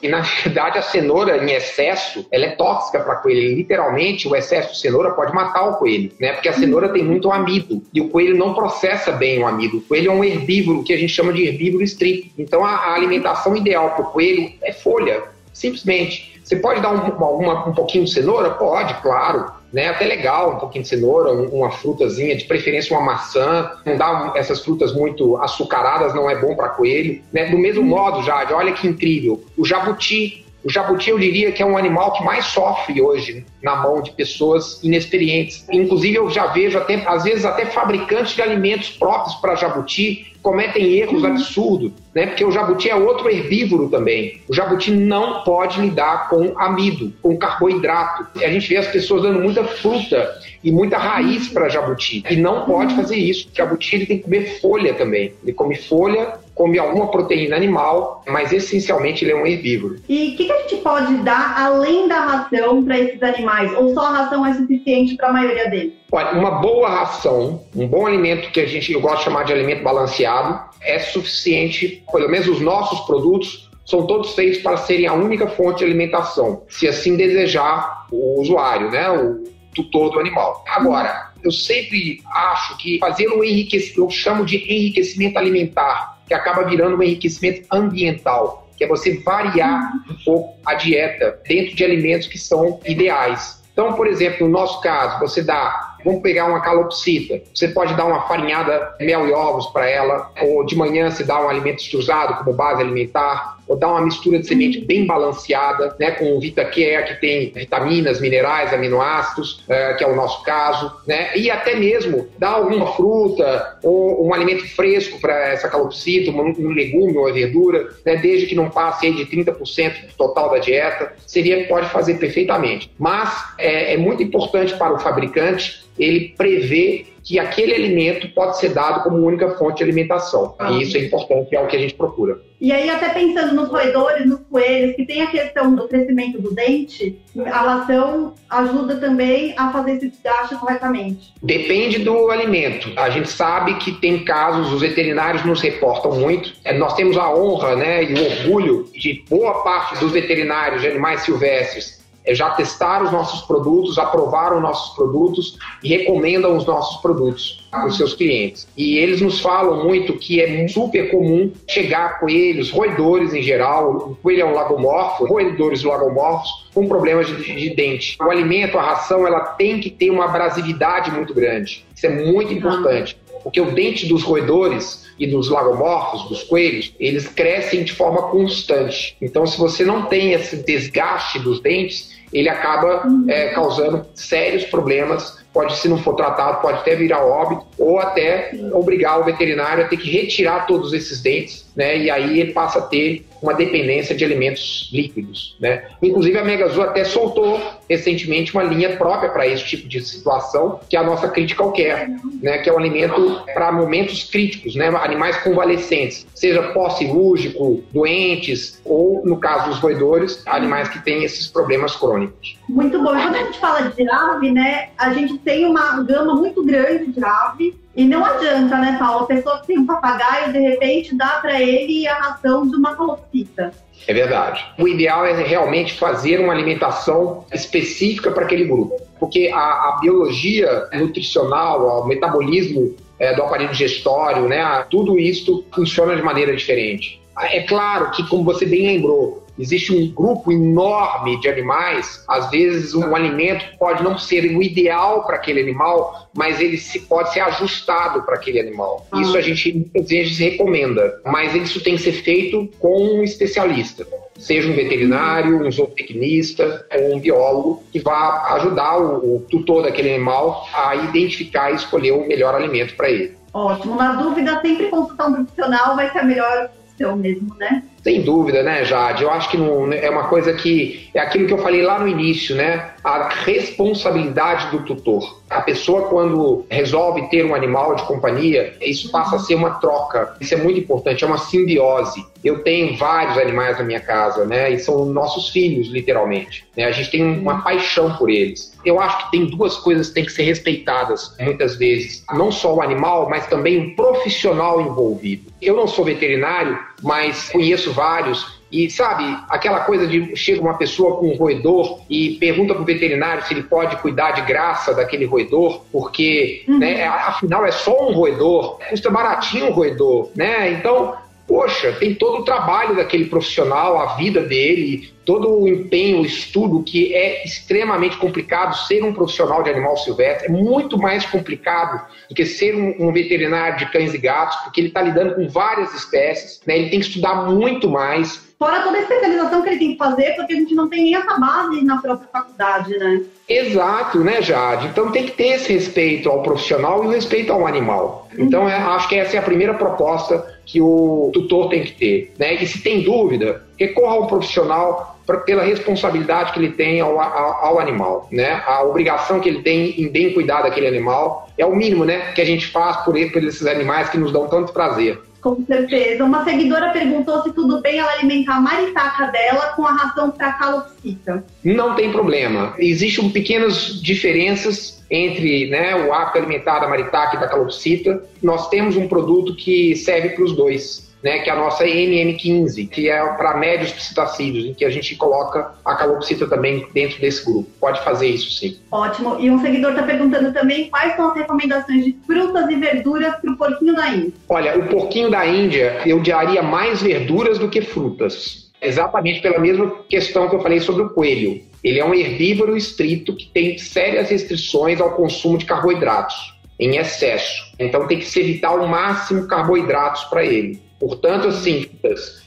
E 0.04 0.10
na 0.10 0.20
verdade, 0.44 0.78
a 0.78 0.82
cenoura 0.82 1.38
em 1.38 1.52
excesso, 1.52 2.26
ela 2.30 2.46
é 2.46 2.50
tóxica 2.50 3.00
para 3.00 3.16
coelho. 3.16 3.56
Literalmente, 3.56 4.28
o 4.28 4.36
excesso 4.36 4.74
de 4.74 4.80
cenoura 4.80 5.12
pode 5.12 5.34
matar 5.34 5.70
o 5.70 5.76
coelho, 5.78 6.12
né? 6.20 6.34
Porque 6.34 6.50
a 6.50 6.54
cenoura 6.54 6.90
tem 6.90 7.04
muito 7.04 7.32
amido 7.32 7.82
e 7.94 8.02
o 8.02 8.10
coelho 8.10 8.36
não 8.36 8.54
processa 8.54 9.14
bem 9.14 9.40
o 9.40 9.48
amido. 9.48 9.78
O 9.78 9.82
coelho 9.82 10.12
é 10.12 10.14
um 10.14 10.24
herbívoro 10.24 10.84
que 10.84 10.92
a 10.92 10.98
gente 10.98 11.14
chama 11.14 11.32
de 11.32 11.44
herbívoro 11.44 11.84
estrito. 11.84 12.28
Então, 12.38 12.66
a, 12.66 12.72
a 12.72 12.96
alimentação 12.96 13.56
ideal 13.56 13.92
para 13.92 14.02
o 14.02 14.12
coelho 14.12 14.52
é 14.62 14.74
folha 14.74 15.37
Simplesmente. 15.58 16.40
Você 16.44 16.56
pode 16.58 16.82
dar 16.82 16.92
um, 16.92 17.00
uma, 17.18 17.68
um 17.68 17.74
pouquinho 17.74 18.06
de 18.06 18.12
cenoura? 18.12 18.52
Pode, 18.52 18.94
claro. 19.02 19.52
Né? 19.74 19.88
Até 19.88 20.06
legal, 20.06 20.54
um 20.54 20.60
pouquinho 20.60 20.84
de 20.84 20.90
cenoura, 20.90 21.32
uma 21.32 21.72
frutazinha, 21.72 22.38
de 22.38 22.46
preferência 22.46 22.96
uma 22.96 23.04
maçã. 23.04 23.72
Não 23.84 23.98
dá 23.98 24.34
essas 24.36 24.64
frutas 24.64 24.94
muito 24.94 25.36
açucaradas, 25.38 26.14
não 26.14 26.30
é 26.30 26.40
bom 26.40 26.56
para 26.56 26.70
coelho. 26.70 27.24
Né? 27.34 27.48
Do 27.50 27.58
mesmo 27.58 27.84
modo, 27.84 28.22
Jade, 28.22 28.54
olha 28.54 28.72
que 28.72 28.88
incrível. 28.88 29.44
O 29.58 29.66
jabuti. 29.66 30.46
O 30.64 30.70
jabuti, 30.70 31.10
eu 31.10 31.20
diria 31.20 31.52
que 31.52 31.62
é 31.62 31.66
um 31.66 31.78
animal 31.78 32.14
que 32.14 32.24
mais 32.24 32.46
sofre 32.46 33.02
hoje 33.02 33.46
na 33.62 33.76
mão 33.76 34.02
de 34.02 34.12
pessoas 34.12 34.84
inexperientes. 34.84 35.66
Inclusive, 35.72 36.16
eu 36.16 36.30
já 36.30 36.48
vejo, 36.48 36.78
até, 36.78 36.96
às 37.08 37.24
vezes, 37.24 37.46
até 37.46 37.66
fabricantes 37.68 38.36
de 38.36 38.42
alimentos 38.42 38.90
próprios 38.90 39.36
para 39.36 39.56
jabuti 39.56 40.34
cometem 40.42 40.94
erros 40.94 41.24
uhum. 41.24 41.30
absurdos, 41.30 41.92
né? 42.16 42.28
Porque 42.28 42.46
o 42.46 42.52
jabuti 42.52 42.90
é 42.90 42.96
outro 42.96 43.30
herbívoro 43.30 43.90
também. 43.90 44.40
O 44.48 44.54
jabuti 44.54 44.92
não 44.92 45.44
pode 45.44 45.82
lidar 45.82 46.30
com 46.30 46.58
amido, 46.58 47.14
com 47.22 47.38
carboidrato. 47.38 48.28
A 48.38 48.50
gente 48.50 48.70
vê 48.70 48.78
as 48.78 48.88
pessoas 48.88 49.24
dando 49.24 49.40
muita 49.40 49.64
fruta 49.64 50.40
e 50.64 50.72
muita 50.72 50.98
raiz 50.98 51.50
para 51.50 51.68
jabuti. 51.68 52.24
E 52.30 52.36
não 52.36 52.66
pode 52.66 52.96
fazer 52.96 53.18
isso. 53.18 53.50
O 53.52 53.56
jabuti 53.56 53.96
ele 53.96 54.06
tem 54.06 54.18
que 54.20 54.24
comer 54.24 54.60
folha 54.62 54.94
também. 54.94 55.34
Ele 55.44 55.54
come 55.54 55.76
folha, 55.76 56.36
come 56.58 56.80
alguma 56.80 57.10
proteína 57.10 57.56
animal, 57.56 58.24
mas 58.28 58.52
essencialmente 58.52 59.24
ele 59.24 59.32
é 59.32 59.36
um 59.36 59.46
herbívoro. 59.46 59.98
E 60.10 60.30
o 60.30 60.38
que, 60.38 60.46
que, 60.46 60.52
a 60.52 60.62
gente 60.62 60.78
pode 60.78 61.14
dar 61.18 61.56
além 61.58 62.08
da 62.08 62.20
ração 62.20 62.84
para 62.84 63.00
esses 63.00 63.22
animais? 63.22 63.72
Ou 63.78 63.94
só 63.94 64.08
a 64.08 64.24
ração 64.24 64.46
é 64.46 64.54
suficiente 64.56 65.16
para 65.16 65.30
a 65.30 65.34
maioria 65.34 65.70
deles? 65.70 65.94
Olha, 66.12 66.32
uma 66.32 66.52
boa 66.52 66.90
ração, 66.90 67.62
um 67.76 67.88
bom 67.88 68.08
alimento 68.08 68.52
que 68.52 68.60
a 68.60 68.66
gente 68.66 68.92
eu 68.92 69.00
gosto 69.00 69.20
de 69.20 69.24
chamar 69.26 69.44
de 69.44 69.54
alimento 69.54 69.84
balanceado, 69.84 70.60
é 70.82 70.98
suficiente, 71.00 72.04
pelo 72.12 72.28
menos 72.28 72.48
os 72.48 72.60
nossos 72.60 73.02
produtos 73.02 73.70
são 73.86 74.06
todos 74.06 74.34
feitos 74.34 74.60
para 74.62 74.76
serem 74.78 75.08
a 75.08 75.14
única 75.14 75.48
fonte 75.48 75.80
de 75.80 75.86
alimentação, 75.86 76.64
se 76.68 76.88
assim 76.88 77.16
desejar 77.16 78.08
o 78.12 78.42
usuário, 78.42 78.92
né, 78.92 79.10
o 79.10 79.44
tutor 79.74 80.10
do 80.10 80.20
animal. 80.20 80.64
Agora, 80.68 81.32
eu 81.44 81.52
sempre 81.52 82.22
acho 82.26 82.78
que 82.78 82.98
fazer 83.00 83.30
um 83.30 83.44
enriquecimento, 83.44 84.02
eu 84.02 84.10
chamo 84.10 84.46
de 84.46 84.58
enriquecimento 84.58 85.38
alimentar 85.38 86.17
que 86.28 86.34
acaba 86.34 86.64
virando 86.64 86.98
um 86.98 87.04
enriquecimento 87.04 87.66
ambiental, 87.72 88.70
que 88.78 88.84
é 88.84 88.88
você 88.88 89.20
variar 89.20 89.92
um 90.10 90.16
pouco 90.24 90.60
a 90.66 90.74
dieta 90.76 91.40
dentro 91.48 91.76
de 91.76 91.84
alimentos 91.84 92.28
que 92.28 92.38
são 92.38 92.80
ideais. 92.86 93.64
Então, 93.72 93.94
por 93.94 94.08
exemplo, 94.08 94.48
no 94.48 94.54
nosso 94.54 94.82
caso, 94.82 95.20
você 95.20 95.42
dá 95.42 95.88
Vamos 96.08 96.22
pegar 96.22 96.46
uma 96.46 96.62
calopsita. 96.62 97.42
Você 97.54 97.68
pode 97.68 97.94
dar 97.96 98.06
uma 98.06 98.22
farinhada 98.30 98.96
mel 98.98 99.28
e 99.28 99.34
ovos 99.34 99.68
para 99.68 99.90
ela, 99.90 100.32
ou 100.42 100.66
de 100.66 100.74
manhã 100.74 101.12
se 101.12 101.26
dá 101.26 101.42
um 101.42 101.50
alimento 101.50 101.82
usado 101.98 102.38
como 102.38 102.56
base 102.56 102.82
alimentar, 102.82 103.57
ou 103.68 103.76
dar 103.76 103.90
uma 103.90 104.02
mistura 104.02 104.40
de 104.40 104.48
semente 104.48 104.80
bem 104.80 105.06
balanceada, 105.06 105.96
né, 106.00 106.12
com 106.12 106.36
o 106.36 106.40
VitaCare, 106.40 107.08
que 107.08 107.22
tem 107.22 107.52
vitaminas, 107.52 108.22
minerais, 108.22 108.74
aminoácidos, 108.74 109.64
é, 109.68 109.94
que 109.94 110.04
é 110.04 110.08
o 110.08 110.16
nosso 110.16 110.44
caso, 110.44 110.92
né, 111.06 111.36
e 111.36 111.50
até 111.50 111.76
mesmo 111.76 112.28
dar 112.38 112.52
alguma 112.52 112.94
fruta 112.94 113.78
ou 113.84 114.28
um 114.28 114.34
alimento 114.34 114.68
fresco 114.76 115.20
para 115.20 115.50
essa 115.50 115.68
calopsita, 115.68 116.32
um, 116.32 116.54
um 116.58 116.70
legume 116.70 117.18
ou 117.18 117.26
uma 117.26 117.34
verdura, 117.34 117.90
né, 118.06 118.16
desde 118.16 118.48
que 118.48 118.56
não 118.56 118.70
passe 118.70 119.12
de 119.12 119.26
30% 119.26 120.08
do 120.08 120.14
total 120.18 120.50
da 120.50 120.60
dieta, 120.60 121.14
seria 121.26 121.68
pode 121.68 121.90
fazer 121.90 122.16
perfeitamente. 122.16 122.92
Mas 122.98 123.44
é, 123.58 123.94
é 123.94 123.98
muito 123.98 124.24
importante 124.24 124.76
para 124.76 124.94
o 124.94 125.00
fabricante 125.00 125.88
ele 125.98 126.34
prevê 126.38 127.06
que 127.28 127.38
aquele 127.38 127.74
alimento 127.74 128.30
pode 128.30 128.58
ser 128.58 128.70
dado 128.70 129.04
como 129.04 129.18
única 129.18 129.50
fonte 129.58 129.80
de 129.80 129.84
alimentação. 129.84 130.56
Ah. 130.58 130.72
E 130.72 130.84
isso 130.84 130.96
é 130.96 131.02
importante, 131.02 131.54
é 131.54 131.60
o 131.60 131.68
que 131.68 131.76
a 131.76 131.80
gente 131.80 131.94
procura. 131.94 132.40
E 132.60 132.72
aí, 132.72 132.90
até 132.90 133.10
pensando 133.10 133.54
nos 133.54 133.68
roedores, 133.68 134.26
nos 134.26 134.40
coelhos, 134.50 134.96
que 134.96 135.06
tem 135.06 135.22
a 135.22 135.28
questão 135.28 135.76
do 135.76 135.90
crescimento 135.90 136.42
do 136.42 136.56
dente, 136.56 137.20
a 137.46 137.60
ração 137.60 138.34
ajuda 138.50 138.96
também 138.96 139.54
a 139.58 139.74
fazer 139.74 139.98
esse 139.98 140.10
desgaste 140.10 140.56
corretamente. 140.56 141.34
Depende 141.44 142.00
do 142.00 142.32
alimento. 142.32 142.94
A 142.96 143.10
gente 143.10 143.30
sabe 143.30 143.76
que 143.76 143.92
tem 143.92 144.24
casos, 144.24 144.72
os 144.72 144.80
veterinários 144.80 145.44
nos 145.44 145.60
reportam 145.60 146.14
muito. 146.14 146.54
É, 146.64 146.78
nós 146.78 146.96
temos 146.96 147.18
a 147.18 147.30
honra 147.30 147.76
né, 147.76 148.06
e 148.06 148.14
o 148.14 148.26
orgulho 148.26 148.90
de 148.94 149.26
boa 149.30 149.64
parte 149.64 150.00
dos 150.00 150.14
veterinários 150.14 150.82
de 150.82 150.88
animais 150.88 151.24
silvestres 151.24 152.07
já 152.36 152.52
testaram 152.52 153.06
os 153.06 153.12
nossos 153.12 153.42
produtos, 153.42 153.98
aprovaram 153.98 154.60
nossos 154.60 154.96
produtos 154.96 155.58
e 155.84 155.90
recomendam 155.90 156.56
os 156.56 156.66
nossos 156.66 157.02
produtos 157.02 157.66
para 157.72 157.88
os 157.88 157.98
seus 157.98 158.14
clientes. 158.14 158.68
E 158.76 158.98
eles 158.98 159.22
nos 159.22 159.40
falam 159.40 159.84
muito 159.84 160.14
que 160.14 160.42
é 160.42 160.68
super 160.68 161.12
comum 161.12 161.52
chegar 161.68 162.20
coelhos, 162.20 162.72
roedores 162.72 163.34
em 163.34 163.42
geral, 163.42 163.96
o 163.96 164.16
coelho 164.16 164.42
é 164.42 164.46
um 164.46 164.54
lagomorfo, 164.54 165.26
roedores 165.26 165.84
lagomorfos 165.84 166.68
com 166.74 166.88
problemas 166.88 167.28
de, 167.28 167.56
de, 167.56 167.76
dente. 167.76 168.18
O 168.20 168.30
alimento, 168.30 168.78
a 168.78 168.82
ração, 168.82 169.26
ela 169.26 169.40
tem 169.40 169.80
que 169.80 169.90
ter 169.90 170.10
uma 170.10 170.26
abrasividade 170.26 171.12
muito 171.12 171.34
grande. 171.34 171.86
Isso 171.96 172.06
é 172.06 172.10
muito 172.10 172.54
importante. 172.54 173.18
Porque 173.44 173.60
o 173.60 173.72
dente 173.72 174.08
dos 174.08 174.24
roedores 174.24 175.07
e 175.20 175.28
dos 175.28 175.50
lagomorfos, 175.50 176.30
dos 176.30 176.44
coelhos, 176.44 176.94
eles 177.00 177.28
crescem 177.28 177.84
de 177.84 177.94
forma 177.94 178.24
constante. 178.24 179.16
Então, 179.22 179.46
se 179.46 179.58
você 179.58 179.84
não 179.84 180.06
tem 180.06 180.34
esse 180.34 180.58
desgaste 180.58 181.40
dos 181.40 181.60
dentes, 181.60 182.18
ele 182.32 182.50
acaba 182.50 183.04
é, 183.28 183.50
causando 183.50 184.06
sérios 184.14 184.66
problemas. 184.66 185.38
Pode, 185.54 185.78
se 185.78 185.88
não 185.88 185.98
for 185.98 186.14
tratado, 186.16 186.62
pode 186.62 186.80
até 186.80 186.96
virar 186.96 187.26
óbito 187.26 187.66
ou 187.78 188.00
até 188.00 188.52
obrigar 188.74 189.20
o 189.20 189.24
veterinário 189.24 189.86
a 189.86 189.88
ter 189.88 189.98
que 189.98 190.10
retirar 190.10 190.68
todos 190.68 190.94
esses 190.94 191.22
dentes, 191.22 191.67
né? 191.78 191.96
E 191.96 192.10
aí 192.10 192.40
ele 192.40 192.54
passa 192.54 192.80
a 192.80 192.82
ter 192.82 193.24
uma 193.40 193.54
dependência 193.54 194.16
de 194.16 194.26
alimentos 194.26 194.90
líquidos. 194.92 195.56
Né? 195.60 195.84
Inclusive, 196.02 196.36
a 196.40 196.44
Megazoo 196.44 196.84
até 196.84 197.04
soltou 197.04 197.62
recentemente 197.88 198.52
uma 198.52 198.64
linha 198.64 198.98
própria 198.98 199.30
para 199.30 199.46
esse 199.46 199.64
tipo 199.64 199.88
de 199.88 200.02
situação, 200.02 200.80
que 200.90 200.98
é 200.98 201.00
a 201.00 201.04
nossa 201.04 201.28
Critical 201.28 201.72
Care, 201.72 202.16
né? 202.42 202.58
que 202.58 202.70
é 202.70 202.74
um 202.74 202.80
alimento 202.80 203.44
para 203.54 203.72
momentos 203.72 204.24
críticos, 204.24 204.76
né? 204.76 204.88
animais 204.88 205.38
convalescentes, 205.38 206.26
seja 206.34 206.64
pós-cirúrgico, 206.74 207.84
doentes, 207.92 208.82
ou, 208.84 209.24
no 209.24 209.38
caso 209.38 209.70
dos 209.70 209.80
roedores, 209.80 210.42
animais 210.48 210.90
que 210.90 211.04
têm 211.04 211.24
esses 211.24 211.48
problemas 211.48 211.96
crônicos. 211.96 212.58
Muito 212.68 213.02
bom. 213.04 213.16
E 213.16 213.22
quando 213.22 213.36
a 213.36 213.44
gente 213.44 213.60
fala 213.60 213.82
de 213.82 214.10
ave, 214.10 214.52
né, 214.52 214.90
a 214.98 215.14
gente 215.14 215.38
tem 215.40 215.66
uma 215.66 216.02
gama 216.02 216.34
muito 216.34 216.66
grande 216.66 217.12
de 217.12 217.24
ave, 217.24 217.76
e 217.98 218.06
não 218.06 218.24
adianta, 218.24 218.78
né, 218.78 218.96
Paulo? 219.00 219.24
A 219.24 219.28
pessoa 219.28 219.60
que 219.60 219.68
tem 219.68 219.80
um 219.80 219.86
papagaio, 219.88 220.54
de 220.54 220.60
repente, 220.60 221.16
dá 221.16 221.40
para 221.42 221.60
ele 221.60 222.08
a 222.08 222.14
ração 222.14 222.70
de 222.70 222.76
uma 222.76 222.96
calopsita. 222.96 223.74
É 224.08 224.14
verdade. 224.14 224.64
O 224.78 224.88
ideal 224.88 225.26
é 225.26 225.34
realmente 225.42 225.96
fazer 225.96 226.40
uma 226.40 226.54
alimentação 226.54 227.44
específica 227.52 228.30
para 228.30 228.46
aquele 228.46 228.66
grupo. 228.66 228.96
Porque 229.20 229.52
a, 229.52 229.58
a 229.58 229.98
biologia 230.00 230.88
nutricional, 230.94 232.04
o 232.04 232.08
metabolismo 232.08 232.96
é, 233.20 233.34
do 233.34 233.42
aparelho 233.42 233.72
digestório, 233.72 234.48
né, 234.48 234.86
tudo 234.92 235.18
isso 235.18 235.66
funciona 235.74 236.16
de 236.16 236.22
maneira 236.22 236.56
diferente. 236.56 237.20
É 237.40 237.62
claro 237.64 238.12
que, 238.12 238.28
como 238.28 238.44
você 238.44 238.66
bem 238.66 238.88
lembrou, 238.88 239.46
existe 239.60 239.94
um 239.94 240.12
grupo 240.12 240.52
enorme 240.52 241.40
de 241.40 241.50
animais, 241.50 242.24
às 242.28 242.50
vezes 242.50 242.94
um 242.94 243.16
alimento 243.16 243.66
pode 243.78 244.04
não 244.04 244.18
ser 244.18 244.46
o 244.56 244.62
ideal 244.62 245.26
para 245.26 245.36
aquele 245.36 245.62
animal, 245.62 246.30
mas 246.36 246.60
ele 246.60 246.78
se, 246.78 247.00
pode 247.02 247.34
ser 247.34 247.40
ajustado 247.42 248.24
para 248.24 248.36
aquele 248.36 248.60
animal. 248.60 249.06
Ah. 249.12 249.22
Isso 249.22 249.38
a 249.38 249.42
gente 249.42 249.74
muitas 249.74 250.10
vezes 250.10 250.38
recomenda, 250.38 251.22
mas 251.26 251.56
isso 251.56 251.84
tem 251.84 251.96
que 251.96 252.02
ser 252.02 252.14
feito 252.14 252.70
com 252.80 253.18
um 253.18 253.24
especialista, 253.24 254.06
seja 254.38 254.70
um 254.70 254.76
veterinário, 254.76 255.66
um 255.66 255.72
zootecnista 255.72 256.86
ou 256.96 257.16
um 257.16 257.20
biólogo 257.20 257.84
que 257.92 258.00
vá 258.00 258.54
ajudar 258.56 258.98
o, 259.00 259.38
o 259.38 259.46
tutor 259.50 259.84
daquele 259.84 260.14
animal 260.14 260.68
a 260.74 260.96
identificar 260.96 261.72
e 261.72 261.76
escolher 261.76 262.12
o 262.12 262.28
melhor 262.28 262.54
alimento 262.54 262.96
para 262.96 263.10
ele. 263.10 263.36
Ótimo. 263.54 263.96
Na 263.96 264.14
dúvida, 264.14 264.62
sempre 264.62 264.88
consultar 264.88 265.30
um 265.30 265.34
profissional 265.34 265.96
vai 265.96 266.12
ser 266.12 266.20
a 266.20 266.24
melhor 266.24 266.70
mesmo, 267.16 267.56
né? 267.56 267.84
Sem 268.04 268.22
dúvida, 268.22 268.64
né, 268.64 268.86
Jade? 268.86 269.24
Eu 269.24 269.30
acho 269.30 269.50
que 269.50 269.58
não, 269.58 269.92
é 269.92 270.10
uma 270.10 270.30
coisa 270.30 270.54
que 270.54 271.10
é 271.14 271.20
aquilo 271.20 271.46
que 271.46 271.54
eu 271.54 271.58
falei 271.58 271.82
lá 271.82 272.00
no 272.00 272.08
início, 272.08 272.56
né? 272.56 272.92
A 273.04 273.28
responsabilidade 273.28 274.72
do 274.72 274.86
tutor. 274.86 275.42
A 275.50 275.62
pessoa, 275.62 276.04
quando 276.04 276.66
resolve 276.70 277.30
ter 277.30 277.46
um 277.46 277.54
animal 277.54 277.96
de 277.96 278.04
companhia, 278.04 278.76
isso 278.82 279.12
passa 279.12 279.36
a 279.36 279.40
ser 279.40 279.56
uma 279.56 279.72
troca. 279.72 280.36
Isso 280.40 280.54
é 280.54 280.58
muito 280.58 280.80
importante, 280.80 281.24
é 281.24 281.28
uma 281.28 281.38
simbiose. 281.38 282.26
Eu 282.44 282.64
tenho 282.64 282.96
vários 282.98 283.38
animais 283.38 283.78
na 283.78 283.84
minha 283.84 284.00
casa, 284.00 284.46
né? 284.46 284.72
E 284.72 284.80
são 284.80 285.06
nossos 285.06 285.50
filhos, 285.50 285.88
literalmente. 285.88 286.66
Né? 286.78 286.86
A 286.86 286.92
gente 286.92 287.12
tem 287.12 287.24
uma 287.24 287.62
paixão 287.62 288.16
por 288.16 288.30
eles. 288.30 288.74
Eu 288.86 289.02
acho 289.02 289.26
que 289.26 289.32
tem 289.32 289.48
duas 289.48 289.76
coisas 289.76 290.08
que 290.08 290.14
têm 290.14 290.26
que 290.26 290.32
ser 290.32 290.44
respeitadas 290.44 291.36
muitas 291.40 291.76
vezes. 291.76 292.24
Não 292.34 292.52
só 292.54 292.76
o 292.76 292.82
animal, 292.82 293.30
mas 293.30 293.48
também 293.48 293.80
o 293.80 293.96
profissional 293.96 294.80
envolvido. 294.80 295.52
Eu 295.62 295.76
não 295.76 295.88
sou 295.88 296.06
veterinário, 296.06 296.78
mas 297.02 297.50
conheço 297.50 297.94
vários 297.94 298.58
e 298.72 298.90
sabe, 298.90 299.24
aquela 299.50 299.80
coisa 299.82 300.06
de 300.06 300.36
chega 300.36 300.62
uma 300.62 300.74
pessoa 300.74 301.18
com 301.18 301.30
um 301.30 301.38
roedor 301.38 302.02
e 302.10 302.32
pergunta 302.32 302.74
para 302.74 302.84
o 302.84 302.86
veterinário 302.86 303.46
se 303.46 303.54
ele 303.54 303.64
pode 303.64 303.96
cuidar 303.98 304.32
de 304.32 304.42
graça 304.42 304.94
daquele 304.94 305.26
roedor, 305.26 305.84
porque 305.92 306.66
uhum. 306.68 306.80
né, 306.80 307.06
afinal 307.08 307.66
é 307.66 307.72
só 307.72 308.10
um 308.10 308.14
roedor, 308.14 308.78
custa 308.90 309.10
baratinho 309.10 309.68
um 309.68 309.72
roedor, 309.72 310.30
né? 310.36 310.72
Então, 310.72 311.16
poxa, 311.48 311.94
tem 311.94 312.14
todo 312.14 312.42
o 312.42 312.44
trabalho 312.44 312.96
daquele 312.96 313.26
profissional, 313.26 313.98
a 313.98 314.16
vida 314.18 314.42
dele, 314.42 315.14
todo 315.24 315.50
o 315.50 315.68
empenho, 315.68 316.22
o 316.22 316.26
estudo, 316.26 316.84
que 316.84 317.14
é 317.14 317.44
extremamente 317.46 318.18
complicado 318.18 318.74
ser 318.86 319.04
um 319.04 319.14
profissional 319.14 319.64
de 319.64 319.70
animal 319.70 319.96
silvestre, 319.98 320.48
é 320.48 320.52
muito 320.52 320.98
mais 320.98 321.26
complicado 321.26 322.06
do 322.30 322.36
que 322.36 322.46
ser 322.46 322.76
um, 322.76 323.08
um 323.08 323.14
veterinário 323.14 323.78
de 323.78 323.92
cães 323.92 324.14
e 324.14 324.18
gatos, 324.18 324.58
porque 324.58 324.82
ele 324.82 324.90
está 324.90 325.02
lidando 325.02 325.36
com 325.36 325.48
várias 325.48 325.94
espécies, 325.94 326.62
né? 326.68 326.78
ele 326.78 326.90
tem 326.90 327.00
que 327.00 327.08
estudar 327.08 327.50
muito 327.50 327.90
mais, 327.90 328.46
Fora 328.60 328.82
toda 328.82 328.98
a 328.98 329.02
especialização 329.02 329.62
que 329.62 329.70
ele 329.70 329.78
tem 329.78 329.92
que 329.92 329.98
fazer, 330.00 330.36
porque 330.36 330.54
a 330.54 330.56
gente 330.56 330.74
não 330.74 330.90
tem 330.90 331.04
nem 331.04 331.16
essa 331.16 331.38
base 331.38 331.86
na 331.86 332.02
própria 332.02 332.28
faculdade, 332.34 332.98
né? 332.98 333.22
Exato, 333.48 334.24
né, 334.24 334.42
Jade? 334.42 334.88
Então 334.88 335.12
tem 335.12 335.28
que 335.28 335.34
ter 335.34 335.50
esse 335.50 335.72
respeito 335.72 336.28
ao 336.28 336.42
profissional 336.42 337.04
e 337.04 337.08
o 337.08 337.12
respeito 337.12 337.54
ao 337.54 337.68
animal. 337.68 338.28
Então 338.36 338.68
é, 338.68 338.76
acho 338.76 339.08
que 339.08 339.16
essa 339.16 339.36
é 339.36 339.40
a 339.40 339.44
primeira 339.44 339.76
proposta 339.76 340.57
que 340.68 340.82
o 340.82 341.32
tutor 341.34 341.70
tem 341.70 341.84
que 341.84 341.94
ter. 341.94 342.34
Né? 342.38 342.56
E 342.56 342.68
se 342.68 342.84
tem 342.84 343.02
dúvida, 343.02 343.64
recorra 343.80 344.16
ao 344.16 344.28
profissional 344.28 345.18
pra, 345.26 345.38
pela 345.38 345.64
responsabilidade 345.64 346.52
que 346.52 346.60
ele 346.60 346.74
tem 346.74 347.00
ao, 347.00 347.20
ao, 347.20 347.66
ao, 347.66 347.80
animal. 347.80 348.28
Né? 348.32 348.62
A 348.68 348.84
obrigação 348.84 349.40
que 349.40 349.48
ele 349.48 349.64
tem 349.64 350.00
em 350.00 350.10
bem 350.10 350.34
cuidar 350.34 350.64
daquele 350.64 350.88
animal 350.88 351.50
é 351.58 351.66
o 351.66 351.76
mínimo 351.76 352.04
né, 352.04 352.34
que 352.34 352.42
a 352.42 352.46
gente 352.46 352.68
faz 352.68 352.98
por, 352.98 353.14
por 353.32 353.44
esses 353.44 353.66
animais 353.66 354.10
que 354.10 354.18
nos 354.18 354.32
dão 354.32 354.48
tanto 354.48 354.74
prazer. 354.74 355.18
Com 355.42 355.64
certeza. 355.66 356.24
Uma 356.24 356.44
seguidora 356.44 356.92
perguntou 356.92 357.44
se 357.44 357.54
tudo 357.54 357.82
bem 357.82 358.00
ela 358.00 358.12
alimentar 358.14 358.58
a 358.58 358.62
maritaca 358.62 359.28
dela 359.28 359.74
com 359.76 359.86
a 359.86 359.92
ração 359.92 360.32
para 360.32 360.54
calopsita. 360.54 361.44
Não 361.64 361.96
tem 361.96 362.12
problema. 362.12 362.74
Existem 362.78 363.30
pequenas 363.30 364.02
diferenças 364.02 365.06
entre 365.10 365.70
né, 365.70 365.96
o 365.96 366.14
hábito 366.14 366.40
alimentar 366.40 366.80
da 366.80 366.88
maritaca 366.88 367.38
e 367.38 367.40
da 367.40 367.48
calopsita. 367.48 368.24
Nós 368.42 368.68
temos 368.70 368.98
um 368.98 369.08
produto 369.08 369.56
que 369.56 369.96
serve 369.96 370.30
para 370.30 370.44
os 370.44 370.54
dois. 370.56 371.08
Né, 371.28 371.40
que 371.40 371.50
é 371.50 371.54
a 371.54 371.58
nossa 371.58 371.84
MM15, 371.84 372.88
que 372.88 373.10
é 373.10 373.22
para 373.34 373.58
médios 373.58 373.92
psitacídeos, 373.92 374.66
em 374.66 374.74
que 374.74 374.86
a 374.86 374.90
gente 374.90 375.14
coloca 375.18 375.74
a 375.84 375.94
calopsita 375.94 376.48
também 376.48 376.88
dentro 376.94 377.20
desse 377.20 377.44
grupo. 377.44 377.70
Pode 377.82 378.02
fazer 378.02 378.28
isso 378.28 378.50
sim. 378.52 378.80
Ótimo. 378.90 379.38
E 379.38 379.52
um 379.52 379.60
seguidor 379.60 379.92
está 379.92 380.04
perguntando 380.04 380.54
também 380.54 380.90
quais 380.90 381.18
são 381.18 381.32
as 381.32 381.36
recomendações 381.36 382.06
de 382.06 382.16
frutas 382.26 382.70
e 382.70 382.76
verduras 382.76 383.36
para 383.42 383.52
o 383.52 383.58
porquinho 383.58 383.94
da 383.94 384.08
Índia. 384.08 384.34
Olha, 384.48 384.80
o 384.80 384.88
porquinho 384.88 385.30
da 385.30 385.46
Índia, 385.46 386.02
eu 386.06 386.24
daria 386.24 386.64
mais 386.64 387.02
verduras 387.02 387.60
do 387.60 387.68
que 387.68 387.82
frutas. 387.82 388.72
Exatamente 388.82 389.42
pela 389.42 389.60
mesma 389.60 389.92
questão 390.08 390.48
que 390.48 390.56
eu 390.56 390.62
falei 390.62 390.80
sobre 390.80 391.04
o 391.04 391.10
coelho. 391.10 391.62
Ele 391.84 392.00
é 392.00 392.06
um 392.06 392.14
herbívoro 392.14 392.78
estrito 392.78 393.36
que 393.36 393.48
tem 393.48 393.78
sérias 393.78 394.30
restrições 394.30 395.02
ao 395.02 395.12
consumo 395.12 395.58
de 395.58 395.66
carboidratos 395.66 396.56
em 396.80 396.96
excesso. 396.96 397.74
Então 397.78 398.08
tem 398.08 398.20
que 398.20 398.26
se 398.26 398.40
evitar 398.40 398.70
ao 398.70 398.88
máximo 398.88 399.46
carboidratos 399.46 400.24
para 400.26 400.46
ele. 400.46 400.87
Portanto, 401.00 401.48
assim, 401.48 401.88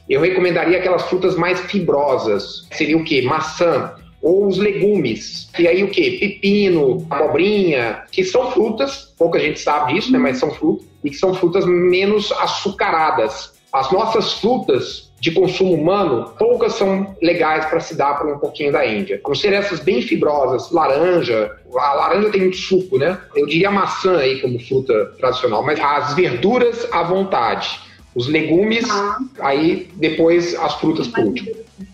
eu 0.09 0.21
recomendaria 0.21 0.79
aquelas 0.79 1.03
frutas 1.03 1.37
mais 1.37 1.61
fibrosas. 1.61 2.67
Seria 2.73 2.97
o 2.97 3.05
quê? 3.05 3.23
Maçã 3.23 3.95
ou 4.23 4.47
os 4.47 4.59
legumes. 4.59 5.49
E 5.59 5.67
aí 5.67 5.83
o 5.83 5.91
quê? 5.91 6.19
Pepino, 6.21 7.07
abobrinha, 7.09 8.03
que 8.11 8.25
são 8.25 8.51
frutas, 8.51 9.15
pouca 9.17 9.39
gente 9.39 9.59
sabe 9.59 9.95
disso, 9.95 10.13
né? 10.13 10.19
Mas 10.19 10.39
são 10.39 10.51
frutas, 10.51 10.87
e 11.03 11.11
que 11.11 11.17
são 11.17 11.35
frutas 11.35 11.65
menos 11.65 12.31
açucaradas. 12.33 13.53
As 13.73 13.91
nossas 13.93 14.35
frutas 14.35 15.11
de 15.21 15.31
consumo 15.31 15.75
humano, 15.75 16.35
poucas 16.39 16.73
são 16.75 17.15
legais 17.23 17.67
para 17.67 17.79
se 17.79 17.95
dar 17.95 18.19
para 18.19 18.35
um 18.35 18.39
pouquinho 18.39 18.73
da 18.73 18.85
Índia. 18.85 19.21
Como 19.23 19.37
ser 19.37 19.53
essas 19.53 19.79
bem 19.79 20.03
fibrosas, 20.03 20.73
laranja, 20.73 21.57
a 21.77 21.95
laranja 21.95 22.31
tem 22.31 22.41
muito 22.41 22.57
suco, 22.57 22.99
né? 22.99 23.19
Eu 23.37 23.47
diria 23.47 23.71
maçã 23.71 24.17
aí 24.19 24.41
como 24.41 24.59
fruta 24.59 25.13
tradicional, 25.19 25.63
mas 25.63 25.79
as 25.79 26.15
verduras 26.15 26.89
à 26.91 27.03
vontade. 27.03 27.81
Os 28.15 28.27
legumes, 28.29 28.89
ah. 28.91 29.19
aí 29.41 29.89
depois 29.95 30.55
as 30.55 30.75
frutas 30.75 31.09
por 31.09 31.25
último. 31.25 31.53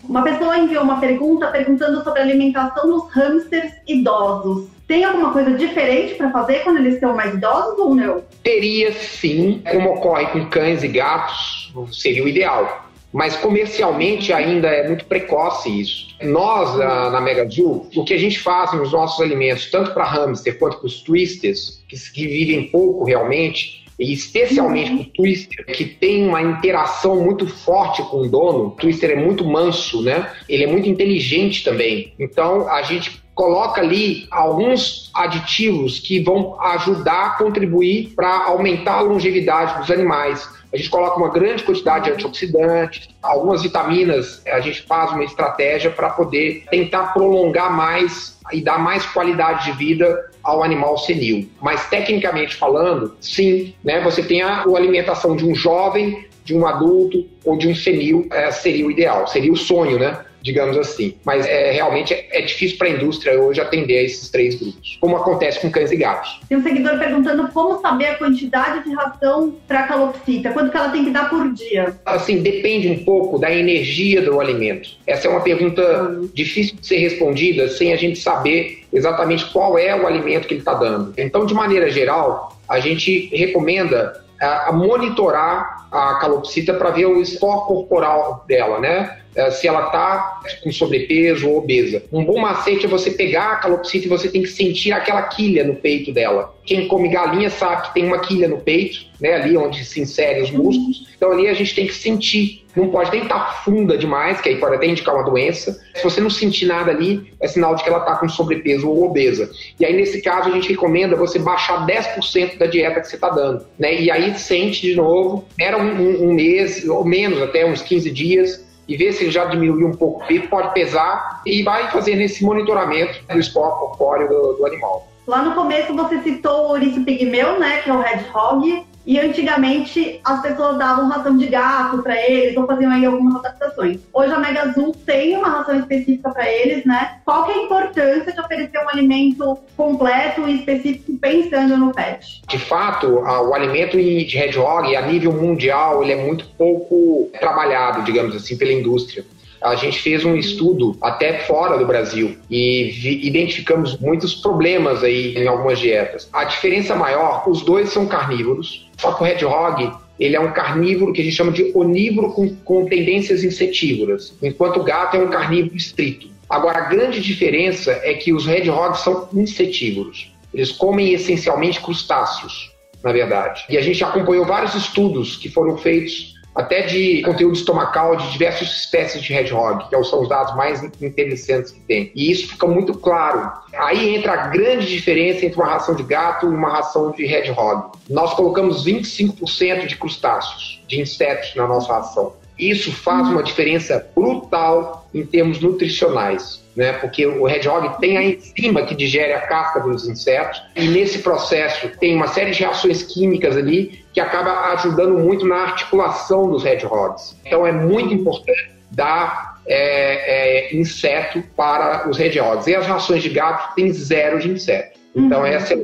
Uma 0.09 0.23
pessoa 0.23 0.57
enviou 0.57 0.83
uma 0.83 0.99
pergunta 0.99 1.49
perguntando 1.49 2.03
sobre 2.03 2.21
a 2.21 2.23
alimentação 2.23 2.89
dos 2.89 3.11
hamsters 3.13 3.73
idosos. 3.87 4.69
Tem 4.87 5.05
alguma 5.05 5.33
coisa 5.33 5.53
diferente 5.53 6.15
para 6.15 6.31
fazer 6.31 6.61
quando 6.61 6.79
eles 6.79 6.95
estão 6.95 7.15
mais 7.15 7.35
idosos 7.35 7.79
ou 7.79 7.95
não? 7.95 8.23
Teria 8.43 8.93
sim, 8.93 9.63
como 9.71 9.95
ocorre 9.95 10.27
com 10.27 10.47
cães 10.47 10.83
e 10.83 10.89
gatos, 10.89 11.73
seria 11.93 12.25
o 12.25 12.29
ideal 12.29 12.87
mas 13.17 13.35
comercialmente 13.35 14.31
ainda 14.31 14.69
é 14.69 14.87
muito 14.87 15.07
precoce 15.07 15.71
isso. 15.81 16.09
Nós, 16.23 16.77
na 16.77 17.19
Mega 17.19 17.49
Zoo, 17.49 17.89
o 17.97 18.05
que 18.05 18.13
a 18.13 18.19
gente 18.19 18.39
faz 18.39 18.75
nos 18.75 18.93
nossos 18.93 19.19
alimentos, 19.25 19.71
tanto 19.71 19.95
para 19.95 20.05
hamster 20.05 20.59
quanto 20.59 20.77
para 20.77 20.87
os 20.87 21.01
twisters, 21.01 21.83
que, 21.89 21.97
que 22.13 22.27
vivem 22.27 22.69
pouco 22.69 23.05
realmente, 23.05 23.86
e 23.99 24.13
especialmente 24.13 24.93
o 24.93 25.05
Twister, 25.05 25.65
que 25.67 25.85
tem 25.85 26.27
uma 26.27 26.43
interação 26.43 27.17
muito 27.17 27.47
forte 27.47 28.03
com 28.03 28.19
o 28.19 28.29
dono. 28.29 28.67
O 28.67 28.71
Twister 28.73 29.11
é 29.11 29.17
muito 29.17 29.45
manso, 29.45 30.03
né? 30.03 30.31
Ele 30.49 30.65
é 30.65 30.67
muito 30.67 30.89
inteligente 30.89 31.65
também. 31.65 32.13
Então 32.19 32.69
a 32.69 32.83
gente 32.83 33.23
coloca 33.35 33.83
ali 33.83 34.27
alguns 34.31 35.11
aditivos 35.15 35.99
que 35.99 36.21
vão 36.21 36.59
ajudar 36.61 37.27
a 37.27 37.31
contribuir 37.31 38.13
para 38.17 38.47
aumentar 38.47 38.95
a 38.95 39.01
longevidade 39.03 39.79
dos 39.79 39.91
animais. 39.91 40.49
A 40.73 40.77
gente 40.77 40.91
coloca 40.91 41.19
uma 41.19 41.31
grande 41.31 41.63
quantidade 41.63 42.07
de 42.07 42.13
antioxidantes, 42.13 43.09
algumas 43.23 43.63
vitaminas, 43.63 44.43
a 44.47 44.61
gente 44.61 44.83
faz 44.83 45.13
uma 45.13 45.25
estratégia 45.25 45.91
para 45.91 46.11
poder 46.11 46.65
tentar 46.71 47.13
prolongar 47.13 47.75
mais 47.75 48.39
e 48.53 48.61
dar 48.61 48.79
mais 48.79 49.05
qualidade 49.07 49.67
de 49.67 49.73
vida 49.73 50.31
ao 50.47 50.63
animal 50.63 50.97
senil. 50.97 51.49
Mas 51.61 51.89
tecnicamente 51.89 52.55
falando, 52.55 53.15
sim, 53.21 53.75
né, 53.83 54.01
você 54.01 54.23
tem 54.23 54.43
a, 54.43 54.63
a 54.63 54.77
alimentação 54.77 55.35
de 55.35 55.45
um 55.45 55.55
jovem, 55.55 56.25
de 56.45 56.55
um 56.55 56.65
adulto 56.65 57.27
ou 57.45 57.59
de 57.59 57.69
um 57.69 57.75
senil, 57.75 58.27
é, 58.31 58.51
seria 58.53 58.87
o 58.87 58.91
ideal, 58.91 59.27
seria 59.27 59.53
o 59.53 59.57
sonho, 59.57 59.99
né? 59.99 60.25
Digamos 60.47 60.79
assim. 60.79 61.15
Mas 61.25 61.45
é, 61.45 61.73
realmente 61.73 62.15
é, 62.15 62.29
é 62.31 62.43
difícil 62.43 62.79
para 62.79 62.87
a 62.87 62.91
indústria 62.91 63.39
hoje 63.39 63.61
atender 63.61 63.99
a 63.99 64.03
esses 64.03 64.31
três 64.31 64.55
grupos, 64.55 64.97
como 65.01 65.17
acontece 65.17 65.61
com 65.61 65.71
cães 65.71 65.91
e 65.91 65.97
gatos. 65.97 66.41
Tem 66.49 66.57
um 66.57 66.63
seguidor 66.63 66.99
perguntando 66.99 67.49
como 67.49 67.81
saber 67.81 68.07
a 68.07 68.15
quantidade 68.15 68.85
de 68.85 68.95
ração 68.95 69.55
para 69.67 69.81
a 69.81 69.83
calopsita, 69.89 70.53
quanto 70.53 70.71
que 70.71 70.77
ela 70.77 70.91
tem 70.91 71.05
que 71.05 71.11
dar 71.11 71.29
por 71.29 71.53
dia? 71.53 71.95
Assim, 72.07 72.41
depende 72.41 72.89
um 72.89 73.05
pouco 73.05 73.39
da 73.39 73.53
energia 73.53 74.23
do 74.23 74.41
alimento. 74.41 74.91
Essa 75.07 75.27
é 75.27 75.31
uma 75.31 75.41
pergunta 75.41 75.83
hum. 76.05 76.31
difícil 76.33 76.77
de 76.77 76.87
ser 76.87 76.99
respondida 76.99 77.69
sem 77.69 77.93
a 77.93 77.97
gente 77.97 78.19
saber 78.19 78.85
exatamente 78.93 79.45
qual 79.47 79.77
é 79.77 79.95
o 80.01 80.07
alimento 80.07 80.47
que 80.47 80.55
ele 80.55 80.61
está 80.61 80.75
dando. 80.75 81.13
Então, 81.19 81.45
de 81.45 81.53
maneira 81.53 81.91
geral, 81.91 82.57
a 82.69 82.79
gente 82.79 83.29
recomenda 83.35 84.25
a, 84.41 84.69
a 84.69 84.73
monitorar 84.73 85.89
a 85.91 86.15
calopsita 86.17 86.75
para 86.75 86.91
ver 86.91 87.07
o 87.07 87.21
esforço 87.21 87.67
corporal 87.67 88.45
dela, 88.47 88.79
né? 88.81 89.19
É, 89.35 89.51
se 89.51 89.69
ela 89.69 89.87
está 89.87 90.41
com 90.65 90.73
sobrepeso 90.73 91.49
ou 91.49 91.59
obesa. 91.59 92.03
Um 92.11 92.25
bom 92.25 92.39
macete 92.41 92.87
é 92.87 92.89
você 92.89 93.11
pegar 93.11 93.53
a 93.53 93.57
calopsita 93.57 94.07
e 94.07 94.09
você 94.09 94.31
tem 94.31 94.43
que 94.43 94.49
sentir 94.49 94.93
aquela 94.93 95.23
quilha 95.25 95.63
no 95.63 95.75
peito 95.75 96.11
dela. 96.11 96.55
Quem 96.65 96.89
come 96.89 97.11
galinha 97.11 97.51
sabe 97.51 97.89
que 97.89 97.95
tem 97.95 98.07
uma 98.07 98.19
quilha 98.19 98.49
no 98.49 98.59
peito, 98.59 99.01
né, 99.21 99.35
ali 99.35 99.55
onde 99.57 99.85
se 99.85 100.01
inserem 100.01 100.43
os 100.43 100.51
músculos. 100.51 101.07
Então 101.15 101.33
ali 101.33 101.49
a 101.49 101.55
gente 101.55 101.75
tem 101.75 101.87
que 101.87 101.95
sentir. 101.95 102.65
Não 102.77 102.91
pode 102.91 103.11
nem 103.11 103.23
estar 103.23 103.39
tá 103.39 103.53
funda 103.65 103.97
demais, 103.97 104.41
que 104.41 104.51
aí 104.51 104.57
pode 104.57 104.77
até 104.77 104.87
indicar 104.87 105.15
uma 105.15 105.25
doença. 105.25 105.81
Se 105.95 106.05
você 106.05 106.21
não 106.21 106.29
sentir 106.29 106.67
nada 106.67 106.91
ali, 106.91 107.33
é 107.41 107.49
sinal 107.49 107.75
de 107.75 107.83
que 107.83 107.89
ela 107.89 108.01
está 108.01 108.17
com 108.17 108.29
sobrepeso 108.29 108.89
ou 108.89 109.05
obesa. 109.05 109.51
E 109.81 109.85
aí 109.85 109.97
nesse 109.97 110.21
caso 110.21 110.51
a 110.51 110.53
gente 110.53 110.69
recomenda 110.69 111.17
você 111.17 111.39
baixar 111.39 111.87
10% 111.87 112.59
da 112.59 112.67
dieta 112.67 113.01
que 113.01 113.09
você 113.09 113.17
está 113.17 113.31
dando. 113.31 113.65
Né? 113.79 114.03
E 114.03 114.11
aí 114.11 114.39
sente 114.39 114.83
de 114.83 114.95
novo, 114.95 115.45
era 115.59 115.79
um, 115.79 115.95
um, 115.95 116.29
um 116.29 116.35
mês, 116.35 116.87
ou 116.87 117.05
menos 117.05 117.41
até 117.41 117.65
uns 117.65 117.81
15 117.81 118.11
dias, 118.11 118.67
e 118.89 118.97
ver 118.97 119.13
se 119.13 119.31
já 119.31 119.47
diminuiu 119.47 119.89
um 119.89 119.95
pouco 119.95 120.23
o 120.23 120.27
peso, 120.27 120.49
pode 120.49 120.73
pesar 120.73 121.43
e 121.45 121.63
vai 121.63 121.91
fazer 121.91 122.21
esse 122.21 122.45
monitoramento 122.45 123.19
do 123.27 123.39
esporte 123.39 123.79
corpóreo 123.81 124.29
do, 124.29 124.53
do 124.55 124.67
animal. 124.67 125.09
Lá 125.27 125.43
no 125.43 125.55
começo 125.55 125.93
você 125.95 126.21
citou 126.23 126.67
o 126.67 126.69
ouriço 126.69 127.03
pigmeu, 127.03 127.59
né, 127.59 127.79
que 127.79 127.91
é 127.91 127.93
o 127.93 128.01
hedgehog, 128.01 128.87
e 129.07 129.21
antigamente 129.21 130.21
as 130.25 130.43
pessoas 130.43 130.77
davam 130.77 131.09
ração 131.09 131.37
de 131.37 131.47
gato 131.47 132.03
para 132.03 132.21
eles 132.21 132.57
ou 132.57 132.67
faziam 132.67 132.91
aí 132.91 133.07
algumas 133.07 133.37
adaptações. 133.37 134.01
Hoje 134.13 134.33
a 134.33 134.39
Mega 134.39 134.63
Azul 134.63 134.95
tem 135.07 135.37
uma 135.37 135.49
ração 135.49 135.79
específica 135.79 136.31
para 136.31 136.51
eles, 136.51 136.85
né? 136.85 137.19
Qual 137.25 137.49
é 137.49 137.55
a 137.55 137.63
importância 137.63 138.33
de 138.33 138.41
oferecer 138.41 138.79
um 138.79 138.89
alimento 138.89 139.59
completo 139.77 140.49
e 140.49 140.57
específico 140.57 141.17
pensando 141.19 141.77
no 141.77 141.93
pet? 141.93 142.43
De 142.49 142.59
fato, 142.59 143.07
o 143.07 143.55
alimento 143.55 143.97
de 143.97 144.37
hedgehog 144.37 144.95
a 144.97 145.03
nível 145.03 145.33
mundial 145.33 146.03
ele 146.03 146.13
é 146.13 146.17
muito 146.17 146.47
pouco 146.59 147.31
trabalhado, 147.39 148.03
digamos 148.03 148.35
assim, 148.35 148.59
pela 148.59 148.73
indústria 148.73 149.25
a 149.67 149.75
gente 149.75 150.01
fez 150.01 150.25
um 150.25 150.37
estudo 150.37 150.97
até 151.01 151.41
fora 151.41 151.77
do 151.77 151.87
Brasil 151.87 152.37
e 152.51 153.27
identificamos 153.27 153.99
muitos 153.99 154.35
problemas 154.35 155.03
aí 155.03 155.37
em 155.37 155.47
algumas 155.47 155.79
dietas. 155.79 156.29
A 156.33 156.45
diferença 156.45 156.95
maior, 156.95 157.49
os 157.49 157.63
dois 157.63 157.91
são 157.91 158.07
carnívoros, 158.07 158.89
só 158.97 159.13
que 159.13 159.23
o 159.23 159.27
hedgehog 159.27 159.93
ele 160.19 160.37
é 160.37 160.41
um 160.41 160.53
carnívoro 160.53 161.13
que 161.13 161.21
a 161.21 161.25
gente 161.25 161.37
chama 161.37 161.53
de 161.53 161.73
onívoro 161.75 162.33
com, 162.33 162.55
com 162.57 162.87
tendências 162.87 163.45
insetívoras, 163.45 164.35
enquanto 164.43 164.81
o 164.81 164.85
gato 164.85 165.17
é 165.17 165.21
um 165.21 165.29
carnívoro 165.29 165.77
estrito. 165.77 166.29
Agora, 166.49 166.79
a 166.79 166.89
grande 166.89 167.21
diferença 167.21 167.91
é 168.03 168.15
que 168.15 168.33
os 168.33 168.47
hedgehogs 168.47 169.01
são 169.01 169.29
insetívoros. 169.35 170.33
Eles 170.55 170.73
comem 170.73 171.13
essencialmente 171.13 171.81
crustáceos, 171.81 172.73
na 173.03 173.13
verdade. 173.13 173.65
E 173.69 173.77
a 173.77 173.83
gente 173.83 174.03
acompanhou 174.03 174.45
vários 174.45 174.75
estudos 174.75 175.37
que 175.37 175.51
foram 175.51 175.77
feitos 175.77 176.36
até 176.57 176.83
de 176.83 177.21
conteúdo 177.23 177.55
estomacal 177.55 178.17
de 178.17 178.33
diversas 178.33 178.69
espécies 178.69 179.23
de 179.23 179.35
hedgehog, 179.35 179.89
que 179.89 180.05
são 180.05 180.23
os 180.23 180.29
dados 180.29 180.57
mais 180.57 180.83
interessantes 181.03 181.71
que 181.71 181.81
tem. 181.81 182.11
E 182.15 182.31
isso 182.31 182.49
fica 182.49 182.67
muito 182.67 182.95
claro. 182.95 183.53
Aí 183.75 184.17
entra 184.17 184.33
a 184.33 184.47
grande 184.49 184.87
diferença 184.87 185.45
entre 185.45 185.61
uma 185.61 185.71
ração 185.71 185.95
de 185.95 186.03
gato 186.03 186.47
e 186.47 186.49
uma 186.49 186.71
ração 186.71 187.13
de 187.13 187.25
hedgehog. 187.25 187.91
Nós 188.09 188.33
colocamos 188.33 188.87
25% 188.87 189.87
de 189.87 189.97
crustáceos, 189.97 190.83
de 190.89 190.99
insetos 190.99 191.55
na 191.55 191.67
nossa 191.67 191.93
ração. 191.93 192.33
Isso 192.59 192.91
faz 192.91 193.29
uma 193.29 193.43
diferença 193.43 194.11
brutal 194.15 195.07
em 195.13 195.27
termos 195.27 195.61
nutricionais 195.61 196.65
né? 196.77 196.93
Porque 196.93 197.27
o 197.27 197.49
hedgehog 197.49 197.99
tem 197.99 198.19
a 198.19 198.23
enzima 198.23 198.83
que 198.83 198.95
digere 198.95 199.33
a 199.33 199.41
casca 199.41 199.81
dos 199.81 200.07
insetos 200.07 200.63
e 200.77 200.87
nesse 200.89 201.21
processo 201.21 201.89
tem 201.99 202.15
uma 202.15 202.29
série 202.29 202.51
de 202.51 202.61
reações 202.61 203.03
químicas 203.03 203.57
ali 203.57 204.05
que 204.13 204.21
acaba 204.21 204.73
ajudando 204.75 205.19
muito 205.19 205.47
na 205.47 205.57
articulação 205.57 206.51
dos 206.51 206.65
hedgehogs. 206.65 207.37
Então 207.45 207.67
é 207.67 207.73
muito 207.73 208.13
importante 208.13 208.71
dar 208.91 209.61
é, 209.67 210.69
é, 210.69 210.77
inseto 210.77 211.43
para 211.57 212.09
os 212.09 212.21
hedgehogs. 212.21 212.67
E 212.67 212.75
as 212.75 212.87
rações 212.87 213.23
de 213.23 213.31
gato 213.31 213.75
têm 213.75 213.93
zero 213.93 214.39
de 214.39 214.51
inseto. 214.51 214.99
Então 215.15 215.41
uhum. 215.41 215.47
essa 215.47 215.73
é, 215.73 215.79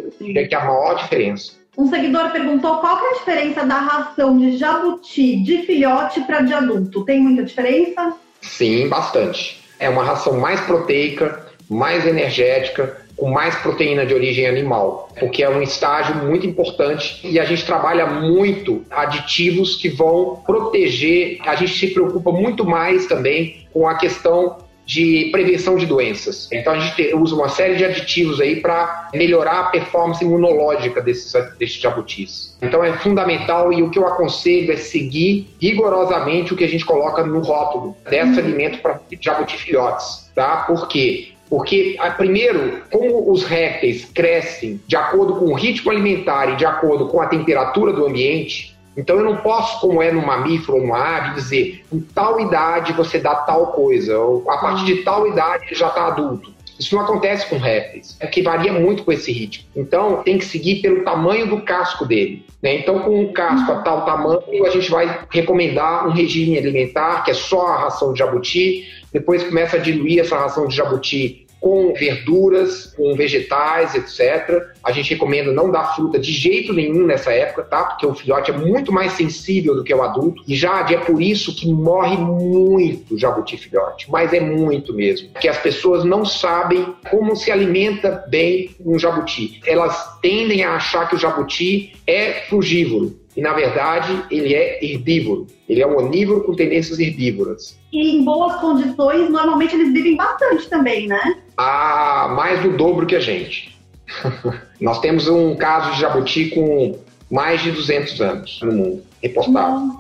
é 0.51 0.55
a 0.55 0.65
maior 0.65 0.95
diferença. 0.95 1.53
Um 1.77 1.89
seguidor 1.89 2.31
perguntou 2.31 2.77
qual 2.77 2.99
é 2.99 3.11
a 3.11 3.15
diferença 3.15 3.65
da 3.65 3.79
ração 3.79 4.37
de 4.37 4.59
jabuti 4.59 5.43
de 5.43 5.63
filhote 5.63 6.21
para 6.21 6.43
de 6.43 6.53
adulto. 6.53 7.03
Tem 7.07 7.19
muita 7.19 7.45
diferença? 7.45 8.15
Sim, 8.43 8.89
bastante 8.89 9.62
é 9.83 9.89
uma 9.89 10.05
ração 10.05 10.39
mais 10.39 10.61
proteica, 10.61 11.45
mais 11.69 12.07
energética, 12.07 12.97
com 13.17 13.29
mais 13.29 13.55
proteína 13.57 14.07
de 14.07 14.15
origem 14.15 14.47
animal, 14.47 15.09
porque 15.19 15.43
é 15.43 15.51
um 15.51 15.61
estágio 15.61 16.15
muito 16.15 16.47
importante 16.47 17.21
e 17.25 17.39
a 17.39 17.45
gente 17.45 17.67
trabalha 17.67 18.07
muito 18.07 18.85
aditivos 18.91 19.77
que 19.77 19.89
vão 19.89 20.41
proteger, 20.47 21.39
a 21.45 21.57
gente 21.57 21.77
se 21.77 21.89
preocupa 21.89 22.31
muito 22.31 22.65
mais 22.65 23.07
também 23.07 23.67
com 23.73 23.89
a 23.89 23.97
questão 23.97 24.59
de 24.93 25.31
prevenção 25.33 25.77
de 25.77 25.87
doenças. 25.87 26.49
Então 26.53 26.75
a 26.75 26.79
gente 26.79 27.15
usa 27.15 27.35
uma 27.35 27.49
série 27.49 27.77
de 27.77 27.85
aditivos 27.85 28.41
aí 28.41 28.61
para 28.61 29.09
melhorar 29.15 29.61
a 29.61 29.65
performance 29.65 30.23
imunológica 30.23 31.01
desses, 31.01 31.33
desses 31.59 31.77
jabutis. 31.77 32.57
Então 32.61 32.85
é 32.85 32.93
fundamental 32.99 33.73
e 33.73 33.83
o 33.83 33.91
que 33.91 33.99
eu 33.99 34.07
aconselho 34.07 34.71
é 34.71 34.77
seguir 34.77 35.49
rigorosamente 35.61 36.53
o 36.53 36.57
que 36.57 36.65
a 36.65 36.69
gente 36.69 36.85
coloca 36.85 37.25
no 37.25 37.41
rótulo 37.41 37.97
desse 38.09 38.39
alimento 38.39 38.79
para 38.83 39.01
jabuti 39.19 39.57
filhotes, 39.57 40.31
tá? 40.35 40.65
Por 40.67 40.87
quê? 40.89 41.29
Porque, 41.49 41.99
primeiro, 42.17 42.83
como 42.91 43.31
os 43.31 43.45
répteis 43.45 44.07
crescem 44.07 44.81
de 44.87 44.97
acordo 44.97 45.37
com 45.37 45.47
o 45.47 45.55
ritmo 45.55 45.91
alimentar 45.91 46.51
e 46.51 46.57
de 46.57 46.65
acordo 46.65 47.09
com 47.09 47.21
a 47.21 47.27
temperatura 47.27 47.93
do 47.93 48.07
ambiente, 48.07 48.75
então 48.97 49.17
eu 49.17 49.25
não 49.25 49.39
posso, 49.39 49.81
como 49.81 50.03
é 50.03 50.13
no 50.13 50.25
mamífero 50.25 50.79
ou 50.79 50.87
no 50.87 50.95
ave, 50.95 51.35
dizer 51.35 51.85
em 51.93 52.01
tal 52.01 52.41
idade 52.41 52.93
você 52.93 53.19
dá 53.19 53.35
tal 53.35 53.69
coisa, 53.69 54.19
ou 54.19 54.51
a 54.51 54.59
partir 54.59 54.85
de 54.85 54.97
tal 55.03 55.27
idade 55.27 55.67
ele 55.67 55.75
já 55.75 55.89
está 55.89 56.07
adulto. 56.07 56.53
Isso 56.79 56.95
não 56.95 57.03
acontece 57.03 57.47
com 57.49 57.59
répteis, 57.59 58.17
é 58.19 58.27
que 58.27 58.43
varia 58.43 58.73
muito 58.73 59.05
com 59.05 59.13
esse 59.13 59.31
ritmo. 59.31 59.67
Então 59.77 60.23
tem 60.23 60.39
que 60.39 60.45
seguir 60.45 60.83
pelo 60.83 61.05
tamanho 61.05 61.47
do 61.47 61.61
casco 61.63 62.05
dele. 62.05 62.45
Né? 62.63 62.79
Então, 62.79 63.01
com 63.01 63.21
um 63.21 63.33
casco 63.33 63.71
a 63.73 63.83
tal 63.83 64.05
tamanho, 64.05 64.67
a 64.67 64.71
gente 64.71 64.91
vai 64.91 65.27
recomendar 65.31 66.07
um 66.07 66.13
regime 66.13 66.59
alimentar 66.59 67.25
que 67.25 67.31
é 67.31 67.35
só 67.35 67.67
a 67.67 67.79
ração 67.83 68.13
de 68.13 68.21
jabuti. 68.21 68.89
Depois 69.13 69.43
começa 69.43 69.77
a 69.77 69.81
diluir 69.81 70.21
essa 70.21 70.39
ração 70.39 70.67
de 70.67 70.75
jabuti 70.75 71.42
com 71.63 71.95
verduras, 71.95 72.93
com 72.97 73.15
vegetais, 73.15 73.95
etc. 73.95 74.67
A 74.83 74.91
gente 74.91 75.15
recomenda 75.15 75.53
não 75.53 75.71
dar 75.71 75.95
fruta 75.95 76.19
de 76.19 76.33
jeito 76.33 76.73
nenhum 76.73 77.07
nessa 77.07 77.33
época, 77.33 77.63
tá? 77.63 77.85
Porque 77.85 78.05
o 78.05 78.15
filhote 78.15 78.51
é 78.51 78.57
muito 78.57 78.91
mais 78.93 79.13
sensível 79.13 79.77
do 79.77 79.85
que 79.85 79.95
o 79.95 80.03
adulto. 80.03 80.43
E 80.49 80.57
já 80.57 80.85
é 80.91 80.97
por 80.97 81.23
isso 81.23 81.55
que 81.55 81.73
morre 81.73 82.17
muito 82.17 83.17
jabuti 83.17 83.57
filhote, 83.57 84.11
mas 84.11 84.33
é 84.33 84.41
muito 84.41 84.93
mesmo. 84.93 85.29
Que 85.41 85.49
as 85.49 85.59
pessoas 85.59 86.05
não 86.05 86.25
sabem 86.25 86.95
como 87.09 87.37
se 87.37 87.53
alimenta 87.53 88.25
bem 88.29 88.75
um 88.85 88.99
jabuti. 88.99 89.61
Elas 89.65 90.19
tendem 90.21 90.65
a 90.65 90.75
achar 90.75 91.09
que 91.09 91.15
o 91.15 91.19
jabuti 91.19 91.93
é 92.09 92.43
frugívoro. 92.49 93.22
E, 93.37 93.41
na 93.41 93.53
verdade, 93.53 94.25
ele 94.31 94.55
é 94.55 94.85
herbívoro. 94.85 95.47
Ele 95.69 95.81
é 95.81 95.87
um 95.87 95.97
onívoro 95.97 96.45
com 96.45 96.55
tendências 96.55 96.99
herbívoras. 96.99 97.79
E 97.93 98.17
em 98.17 98.25
boas 98.25 98.57
condições, 98.57 99.31
normalmente 99.31 99.75
eles 99.75 99.93
vivem 99.93 100.17
bastante 100.17 100.69
também, 100.69 101.07
né? 101.07 101.39
Ah, 101.57 102.35
mais 102.37 102.61
do 102.63 102.77
dobro 102.77 103.07
que 103.07 103.17
a 103.17 103.21
gente. 103.21 103.77
Nós 104.81 105.01
temos 105.01 105.29
um 105.29 105.57
caso 105.57 105.93
de 105.93 106.01
jabuti 106.01 106.51
com 106.51 106.99
mais 107.31 107.63
de 107.63 107.71
200 107.71 108.21
anos 108.21 108.61
no 108.63 108.73
mundo, 108.73 109.03
reportado. 109.23 109.97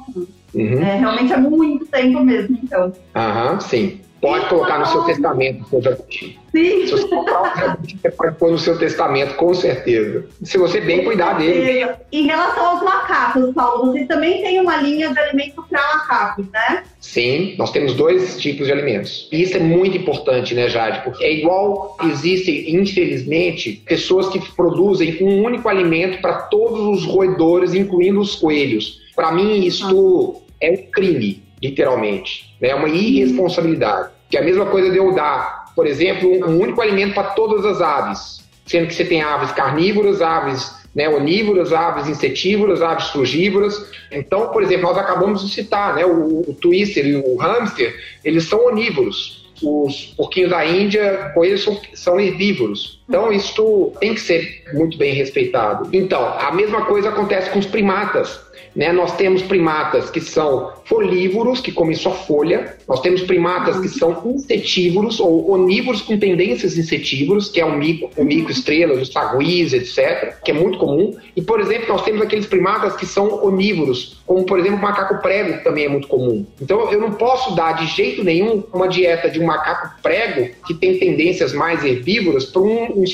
Uhum. 0.54 0.82
É, 0.82 0.98
realmente 0.98 1.32
é 1.32 1.36
muito 1.38 1.86
tempo 1.86 2.22
mesmo, 2.22 2.58
então. 2.62 2.92
Aham, 3.14 3.58
sim. 3.60 4.00
Pode 4.22 4.48
colocar 4.48 4.78
no 4.78 4.86
seu 4.86 5.02
testamento, 5.02 5.68
seu 5.68 5.82
jabuti. 5.82 6.38
Sim. 6.52 6.86
Se 6.86 6.92
você 6.92 7.08
comprar 7.08 7.42
um 7.42 7.56
jabuti, 7.58 7.98
você 8.00 8.10
pode 8.12 8.36
pôr 8.36 8.52
no 8.52 8.58
seu 8.58 8.78
testamento, 8.78 9.34
com 9.34 9.52
certeza. 9.52 10.24
Se 10.44 10.56
você 10.58 10.80
bem 10.80 11.02
cuidar 11.02 11.38
dele. 11.38 11.92
Em 12.12 12.26
relação 12.26 12.64
aos 12.64 12.84
macacos, 12.84 13.52
Paulo, 13.52 13.90
vocês 13.90 14.06
também 14.06 14.40
têm 14.40 14.60
uma 14.60 14.76
linha 14.76 15.12
de 15.12 15.18
alimentos 15.18 15.64
para 15.68 15.82
macacos, 15.96 16.46
né? 16.52 16.84
Sim, 17.00 17.56
nós 17.58 17.72
temos 17.72 17.94
dois 17.94 18.40
tipos 18.40 18.68
de 18.68 18.72
alimentos. 18.72 19.28
E 19.32 19.42
isso 19.42 19.56
é 19.56 19.60
muito 19.60 19.96
importante, 19.96 20.54
né, 20.54 20.68
Jade? 20.68 21.02
Porque 21.02 21.24
é 21.24 21.32
igual 21.32 21.96
existem, 22.04 22.76
infelizmente, 22.76 23.82
pessoas 23.84 24.28
que 24.28 24.38
produzem 24.54 25.18
um 25.20 25.42
único 25.42 25.68
alimento 25.68 26.22
para 26.22 26.42
todos 26.42 26.78
os 26.78 27.04
roedores, 27.04 27.74
incluindo 27.74 28.20
os 28.20 28.36
coelhos. 28.36 29.00
Para 29.16 29.32
mim, 29.32 29.66
isso 29.66 30.36
ah. 30.36 30.52
é 30.60 30.70
um 30.70 30.90
crime 30.92 31.42
literalmente. 31.62 32.52
Né? 32.60 32.68
É 32.68 32.74
uma 32.74 32.88
irresponsabilidade. 32.88 34.10
Que 34.32 34.38
é 34.38 34.40
a 34.40 34.44
mesma 34.44 34.64
coisa 34.64 34.90
de 34.90 34.96
eu 34.96 35.12
dar, 35.12 35.66
por 35.76 35.86
exemplo, 35.86 36.26
um 36.48 36.58
único 36.58 36.80
alimento 36.80 37.12
para 37.12 37.24
todas 37.24 37.66
as 37.66 37.82
aves, 37.82 38.42
sendo 38.64 38.86
que 38.86 38.94
você 38.94 39.04
tem 39.04 39.20
aves 39.20 39.52
carnívoras, 39.52 40.22
aves 40.22 40.74
né, 40.94 41.06
onívoras, 41.06 41.70
aves 41.70 42.08
insetívoras, 42.08 42.80
aves 42.80 43.08
frugívoras. 43.08 43.90
Então, 44.10 44.48
por 44.48 44.62
exemplo, 44.62 44.84
nós 44.84 44.96
acabamos 44.96 45.42
de 45.44 45.52
citar, 45.52 45.94
né, 45.96 46.06
o, 46.06 46.40
o 46.48 46.56
twister 46.58 47.06
e 47.06 47.16
o 47.16 47.36
hamster, 47.36 47.94
eles 48.24 48.44
são 48.44 48.68
onívoros. 48.68 49.42
Os 49.62 50.14
porquinhos 50.16 50.48
da 50.48 50.64
Índia, 50.64 51.30
coelhos 51.34 51.62
são, 51.62 51.78
são 51.92 52.18
herbívoros. 52.18 53.02
Então, 53.06 53.30
isso 53.30 53.92
tem 54.00 54.14
que 54.14 54.20
ser 54.22 54.64
muito 54.72 54.96
bem 54.96 55.12
respeitado. 55.12 55.90
Então, 55.92 56.26
a 56.38 56.52
mesma 56.52 56.86
coisa 56.86 57.10
acontece 57.10 57.50
com 57.50 57.58
os 57.58 57.66
primatas. 57.66 58.40
Né? 58.74 58.92
Nós 58.92 59.16
temos 59.16 59.42
primatas 59.42 60.10
que 60.10 60.20
são 60.20 60.72
folívoros, 60.84 61.60
que 61.60 61.72
comem 61.72 61.94
só 61.94 62.10
folha. 62.10 62.76
Nós 62.88 63.00
temos 63.00 63.22
primatas 63.22 63.78
que 63.80 63.88
são 63.88 64.22
insetívoros 64.24 65.20
ou 65.20 65.50
onívoros 65.50 66.02
com 66.02 66.18
tendências 66.18 66.76
insetívoros, 66.76 67.48
que 67.48 67.60
é 67.60 67.64
o 67.64 67.76
mico, 67.76 68.10
o 68.16 68.24
mico 68.24 68.50
estrela, 68.50 68.94
os 68.94 69.12
saguis, 69.12 69.72
etc., 69.72 70.34
que 70.44 70.50
é 70.50 70.54
muito 70.54 70.78
comum. 70.78 71.16
E, 71.36 71.42
por 71.42 71.60
exemplo, 71.60 71.88
nós 71.88 72.02
temos 72.02 72.22
aqueles 72.22 72.46
primatas 72.46 72.96
que 72.96 73.06
são 73.06 73.44
onívoros, 73.44 74.20
como, 74.26 74.44
por 74.44 74.58
exemplo, 74.58 74.78
o 74.78 74.82
macaco 74.82 75.20
prego, 75.22 75.58
que 75.58 75.64
também 75.64 75.84
é 75.84 75.88
muito 75.88 76.08
comum. 76.08 76.44
Então, 76.60 76.90
eu 76.90 77.00
não 77.00 77.12
posso 77.12 77.54
dar 77.54 77.72
de 77.72 77.86
jeito 77.86 78.24
nenhum 78.24 78.62
uma 78.72 78.88
dieta 78.88 79.30
de 79.30 79.40
um 79.40 79.46
macaco 79.46 79.90
prego, 80.02 80.50
que 80.66 80.74
tem 80.74 80.98
tendências 80.98 81.52
mais 81.52 81.84
herbívoras, 81.84 82.46
para 82.46 82.62
um, 82.62 83.02
um 83.02 83.06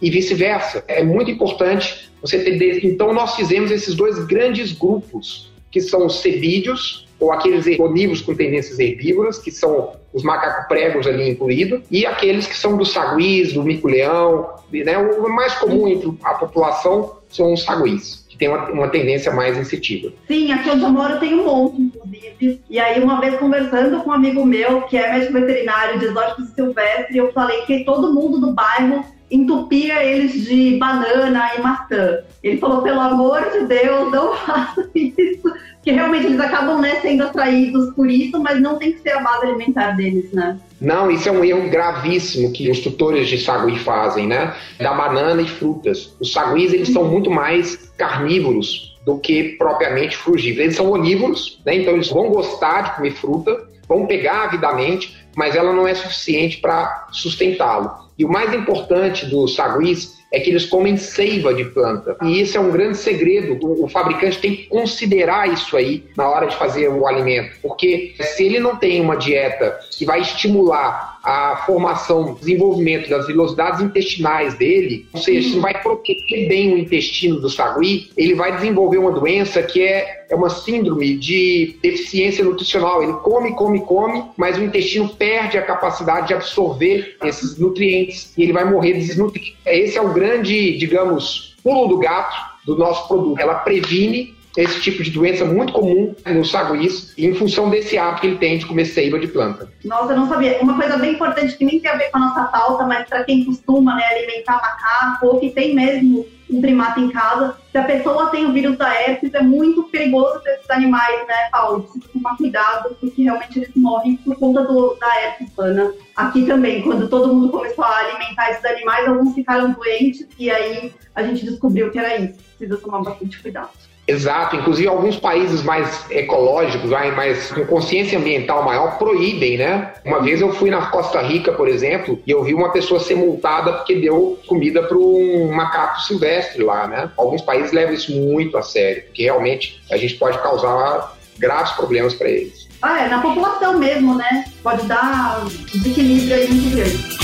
e 0.00 0.10
vice-versa. 0.10 0.84
É 0.88 1.02
muito 1.02 1.30
importante 1.30 2.10
você 2.20 2.38
ter. 2.38 2.84
Então, 2.84 3.12
nós 3.12 3.36
fizemos 3.36 3.70
esses 3.70 3.94
dois 3.94 4.18
grandes 4.24 4.72
grupos, 4.72 5.50
que 5.70 5.80
são 5.80 6.06
os 6.06 6.20
sebídeos, 6.20 7.06
ou 7.18 7.32
aqueles 7.32 7.66
onívoros 7.78 8.22
com 8.22 8.34
tendências 8.34 8.78
herbívoras, 8.78 9.38
que 9.38 9.50
são 9.50 9.92
os 10.12 10.22
macaco-pregos 10.22 11.06
ali 11.06 11.30
incluídos, 11.30 11.82
e 11.90 12.06
aqueles 12.06 12.46
que 12.46 12.56
são 12.56 12.76
dos 12.76 12.92
saguis, 12.92 13.52
do 13.52 13.62
mico-leão. 13.62 14.48
Né? 14.72 14.96
O 14.98 15.28
mais 15.28 15.54
comum 15.54 15.86
entre 15.86 16.10
a 16.24 16.34
população 16.34 17.16
são 17.28 17.52
os 17.52 17.62
saguis 17.62 18.20
tem 18.40 18.48
uma, 18.48 18.70
uma, 18.70 18.88
tendência 18.88 19.30
mais 19.30 19.56
insetiva. 19.58 20.10
Sim, 20.26 20.50
aqui 20.50 20.70
onde 20.70 20.82
eu 20.82 20.88
moro 20.88 21.20
tem 21.20 21.34
um 21.34 21.44
monte, 21.44 21.82
inclusive. 21.82 22.60
E 22.70 22.80
aí, 22.80 22.98
uma 23.00 23.20
vez 23.20 23.38
conversando 23.38 24.02
com 24.02 24.08
um 24.08 24.14
amigo 24.14 24.46
meu, 24.46 24.80
que 24.82 24.96
é 24.96 25.12
médico 25.12 25.34
veterinário 25.34 25.98
de 25.98 26.06
exóticos 26.06 26.48
silvestres, 26.54 27.14
eu 27.14 27.30
falei 27.32 27.60
que 27.66 27.84
todo 27.84 28.14
mundo 28.14 28.40
do 28.40 28.52
bairro 28.52 29.04
entupia 29.30 30.02
eles 30.02 30.44
de 30.44 30.76
banana 30.78 31.54
e 31.56 31.60
maçã. 31.60 32.18
Ele 32.42 32.58
falou, 32.58 32.82
pelo 32.82 33.00
amor 33.00 33.42
de 33.50 33.66
Deus, 33.66 34.10
não 34.10 34.34
faça 34.46 34.88
isso. 34.94 35.52
Que 35.82 35.92
realmente 35.92 36.26
eles 36.26 36.40
acabam 36.40 36.80
né, 36.80 36.96
sendo 37.00 37.22
atraídos 37.22 37.94
por 37.94 38.10
isso, 38.10 38.38
mas 38.38 38.60
não 38.60 38.78
tem 38.78 38.92
que 38.92 39.00
ser 39.00 39.12
a 39.12 39.20
base 39.20 39.46
alimentar 39.46 39.92
deles, 39.92 40.30
né? 40.32 40.58
Não, 40.78 41.10
isso 41.10 41.28
é 41.28 41.32
um 41.32 41.44
erro 41.44 41.70
gravíssimo 41.70 42.52
que 42.52 42.70
os 42.70 42.80
tutores 42.80 43.28
de 43.28 43.38
sagui 43.38 43.78
fazem, 43.78 44.26
né? 44.26 44.54
Da 44.78 44.92
banana 44.92 45.40
e 45.40 45.48
frutas. 45.48 46.14
Os 46.20 46.32
saguis, 46.32 46.72
eles 46.72 46.90
são 46.90 47.04
muito 47.04 47.30
mais 47.30 47.76
carnívoros 47.96 48.98
do 49.04 49.18
que 49.18 49.56
propriamente 49.56 50.16
frugívoros. 50.16 50.64
Eles 50.64 50.76
são 50.76 50.90
onívoros, 50.90 51.60
né? 51.64 51.76
Então 51.76 51.94
eles 51.94 52.08
vão 52.08 52.28
gostar 52.28 52.82
de 52.82 52.96
comer 52.96 53.12
fruta, 53.12 53.68
vão 53.88 54.06
pegar 54.06 54.44
avidamente, 54.44 55.19
mas 55.36 55.54
ela 55.54 55.72
não 55.72 55.86
é 55.86 55.94
suficiente 55.94 56.58
para 56.58 57.08
sustentá-lo. 57.12 57.90
E 58.18 58.24
o 58.24 58.28
mais 58.28 58.52
importante 58.52 59.26
dos 59.26 59.54
saguis 59.54 60.20
é 60.32 60.38
que 60.38 60.50
eles 60.50 60.66
comem 60.66 60.96
seiva 60.96 61.52
de 61.52 61.64
planta. 61.64 62.16
E 62.22 62.40
isso 62.40 62.56
é 62.56 62.60
um 62.60 62.70
grande 62.70 62.96
segredo. 62.96 63.58
O, 63.62 63.88
fabricante 63.88 64.38
tem 64.38 64.54
que 64.54 64.66
considerar 64.66 65.48
isso 65.48 65.76
aí 65.76 66.04
na 66.16 66.28
hora 66.28 66.46
de 66.46 66.54
fazer 66.56 66.88
o 66.88 67.06
alimento. 67.06 67.56
Porque 67.60 68.14
se 68.20 68.44
ele 68.44 68.60
não 68.60 68.76
tem 68.76 69.00
uma 69.00 69.16
dieta 69.16 69.78
que 69.90 70.04
vai 70.04 70.20
estimular 70.20 71.18
a 71.22 71.64
formação, 71.66 72.34
desenvolvimento 72.34 73.08
das 73.08 73.26
velocidades 73.26 73.80
intestinais 73.80 74.54
dele, 74.54 75.06
ou 75.12 75.20
seja, 75.20 75.48
se 75.48 75.54
não 75.54 75.62
vai 75.62 75.80
proteger 75.80 76.48
bem 76.48 76.74
o 76.74 76.78
intestino 76.78 77.38
do 77.38 77.50
sagui, 77.50 78.10
ele 78.16 78.34
vai 78.34 78.54
desenvolver 78.56 78.98
uma 78.98 79.12
doença 79.12 79.62
que 79.62 79.82
é, 79.82 80.26
é 80.30 80.34
uma 80.34 80.48
síndrome 80.48 81.16
de 81.16 81.78
deficiência 81.82 82.44
nutricional. 82.44 83.02
Ele 83.02 83.12
come, 83.14 83.54
come, 83.54 83.80
come, 83.80 84.24
mas 84.36 84.56
o 84.56 84.64
intestino 84.64 85.08
perde 85.08 85.58
a 85.58 85.62
capacidade 85.62 86.28
de 86.28 86.34
absorver 86.34 87.16
esses 87.24 87.58
nutrientes 87.58 88.32
e 88.36 88.42
ele 88.42 88.52
vai 88.52 88.64
morrer 88.64 88.94
desnutrido. 88.94 89.56
Esse 89.66 89.98
é 89.98 90.02
o 90.02 90.12
grande, 90.12 90.76
digamos, 90.78 91.56
pulo 91.62 91.88
do 91.88 91.98
gato 91.98 92.36
do 92.64 92.76
nosso 92.76 93.06
produto. 93.08 93.38
Ela 93.40 93.56
previne 93.56 94.34
esse 94.56 94.80
tipo 94.80 95.02
de 95.02 95.10
doença 95.10 95.44
muito 95.44 95.72
comum 95.72 96.14
no 96.26 96.44
saguis, 96.44 97.14
em 97.16 97.34
função 97.34 97.70
desse 97.70 97.96
hábito 97.96 98.20
que 98.20 98.26
ele 98.26 98.38
tem 98.38 98.58
de 98.58 98.66
comer 98.66 98.84
seiva 98.84 99.18
de 99.18 99.28
planta. 99.28 99.70
Nossa, 99.84 100.12
eu 100.12 100.16
não 100.16 100.28
sabia. 100.28 100.58
Uma 100.60 100.76
coisa 100.76 100.96
bem 100.96 101.12
importante 101.14 101.56
que 101.56 101.64
nem 101.64 101.80
tem 101.80 101.90
a 101.90 101.96
ver 101.96 102.10
com 102.10 102.18
a 102.18 102.20
nossa 102.20 102.44
pauta, 102.44 102.84
mas 102.84 103.08
para 103.08 103.24
quem 103.24 103.44
costuma 103.44 103.94
né, 103.96 104.04
alimentar 104.10 104.60
macaco 104.60 105.26
ou 105.26 105.40
que 105.40 105.50
tem 105.50 105.74
mesmo 105.74 106.26
um 106.50 106.60
primata 106.60 106.98
em 106.98 107.08
casa. 107.10 107.56
Se 107.70 107.78
a 107.78 107.84
pessoa 107.84 108.30
tem 108.30 108.46
o 108.46 108.52
vírus 108.52 108.76
da 108.76 108.92
herpes, 108.92 109.32
é 109.32 109.40
muito 109.40 109.84
perigoso 109.84 110.40
para 110.40 110.54
esses 110.54 110.68
animais, 110.70 111.26
né, 111.26 111.48
Paulo? 111.52 111.84
Precisa 111.84 112.08
tomar 112.12 112.36
cuidado, 112.36 112.96
porque 113.00 113.22
realmente 113.22 113.58
eles 113.58 113.70
morrem 113.76 114.16
por 114.16 114.34
conta 114.36 114.64
do, 114.64 114.96
da 114.96 115.22
herpes 115.22 115.52
humana. 115.56 115.92
Aqui 116.16 116.44
também, 116.46 116.82
quando 116.82 117.08
todo 117.08 117.32
mundo 117.32 117.50
começou 117.50 117.84
a 117.84 117.98
alimentar 117.98 118.50
esses 118.50 118.64
animais, 118.64 119.06
alguns 119.06 119.34
ficaram 119.34 119.70
doentes 119.70 120.26
e 120.38 120.50
aí 120.50 120.92
a 121.14 121.22
gente 121.22 121.44
descobriu 121.44 121.90
que 121.90 121.98
era 121.98 122.16
isso. 122.16 122.38
Precisa 122.58 122.78
tomar 122.78 123.02
bastante 123.02 123.40
cuidado. 123.40 123.70
Exato, 124.06 124.56
inclusive 124.56 124.88
alguns 124.88 125.16
países 125.16 125.62
mais 125.62 126.04
ecológicos, 126.10 126.90
mais 126.90 127.52
com 127.52 127.64
consciência 127.64 128.18
ambiental 128.18 128.64
maior, 128.64 128.98
proíbem, 128.98 129.56
né? 129.56 129.92
Uma 130.04 130.20
vez 130.20 130.40
eu 130.40 130.52
fui 130.52 130.68
na 130.68 130.86
Costa 130.86 131.20
Rica, 131.20 131.52
por 131.52 131.68
exemplo, 131.68 132.20
e 132.26 132.30
eu 132.30 132.42
vi 132.42 132.52
uma 132.52 132.70
pessoa 132.70 132.98
ser 132.98 133.14
multada 133.14 133.72
porque 133.74 133.94
deu 133.94 134.38
comida 134.46 134.82
para 134.82 134.98
um 134.98 135.52
macaco 135.52 136.00
silvestre 136.00 136.62
lá, 136.62 136.88
né? 136.88 137.10
Alguns 137.16 137.42
países 137.42 137.72
levam 137.72 137.94
isso 137.94 138.12
muito 138.12 138.58
a 138.58 138.62
sério, 138.62 139.04
porque 139.04 139.22
realmente 139.22 139.80
a 139.90 139.96
gente 139.96 140.14
pode 140.14 140.38
causar 140.38 141.16
graves 141.38 141.72
problemas 141.72 142.14
para 142.14 142.28
eles. 142.28 142.68
Ah, 142.82 143.04
é, 143.04 143.08
na 143.08 143.20
população 143.20 143.78
mesmo, 143.78 144.16
né? 144.16 144.44
Pode 144.62 144.86
dar 144.86 145.44
desequilíbrio 145.72 146.34
aí 146.34 146.48
muito 146.48 146.76
grande. 146.76 147.19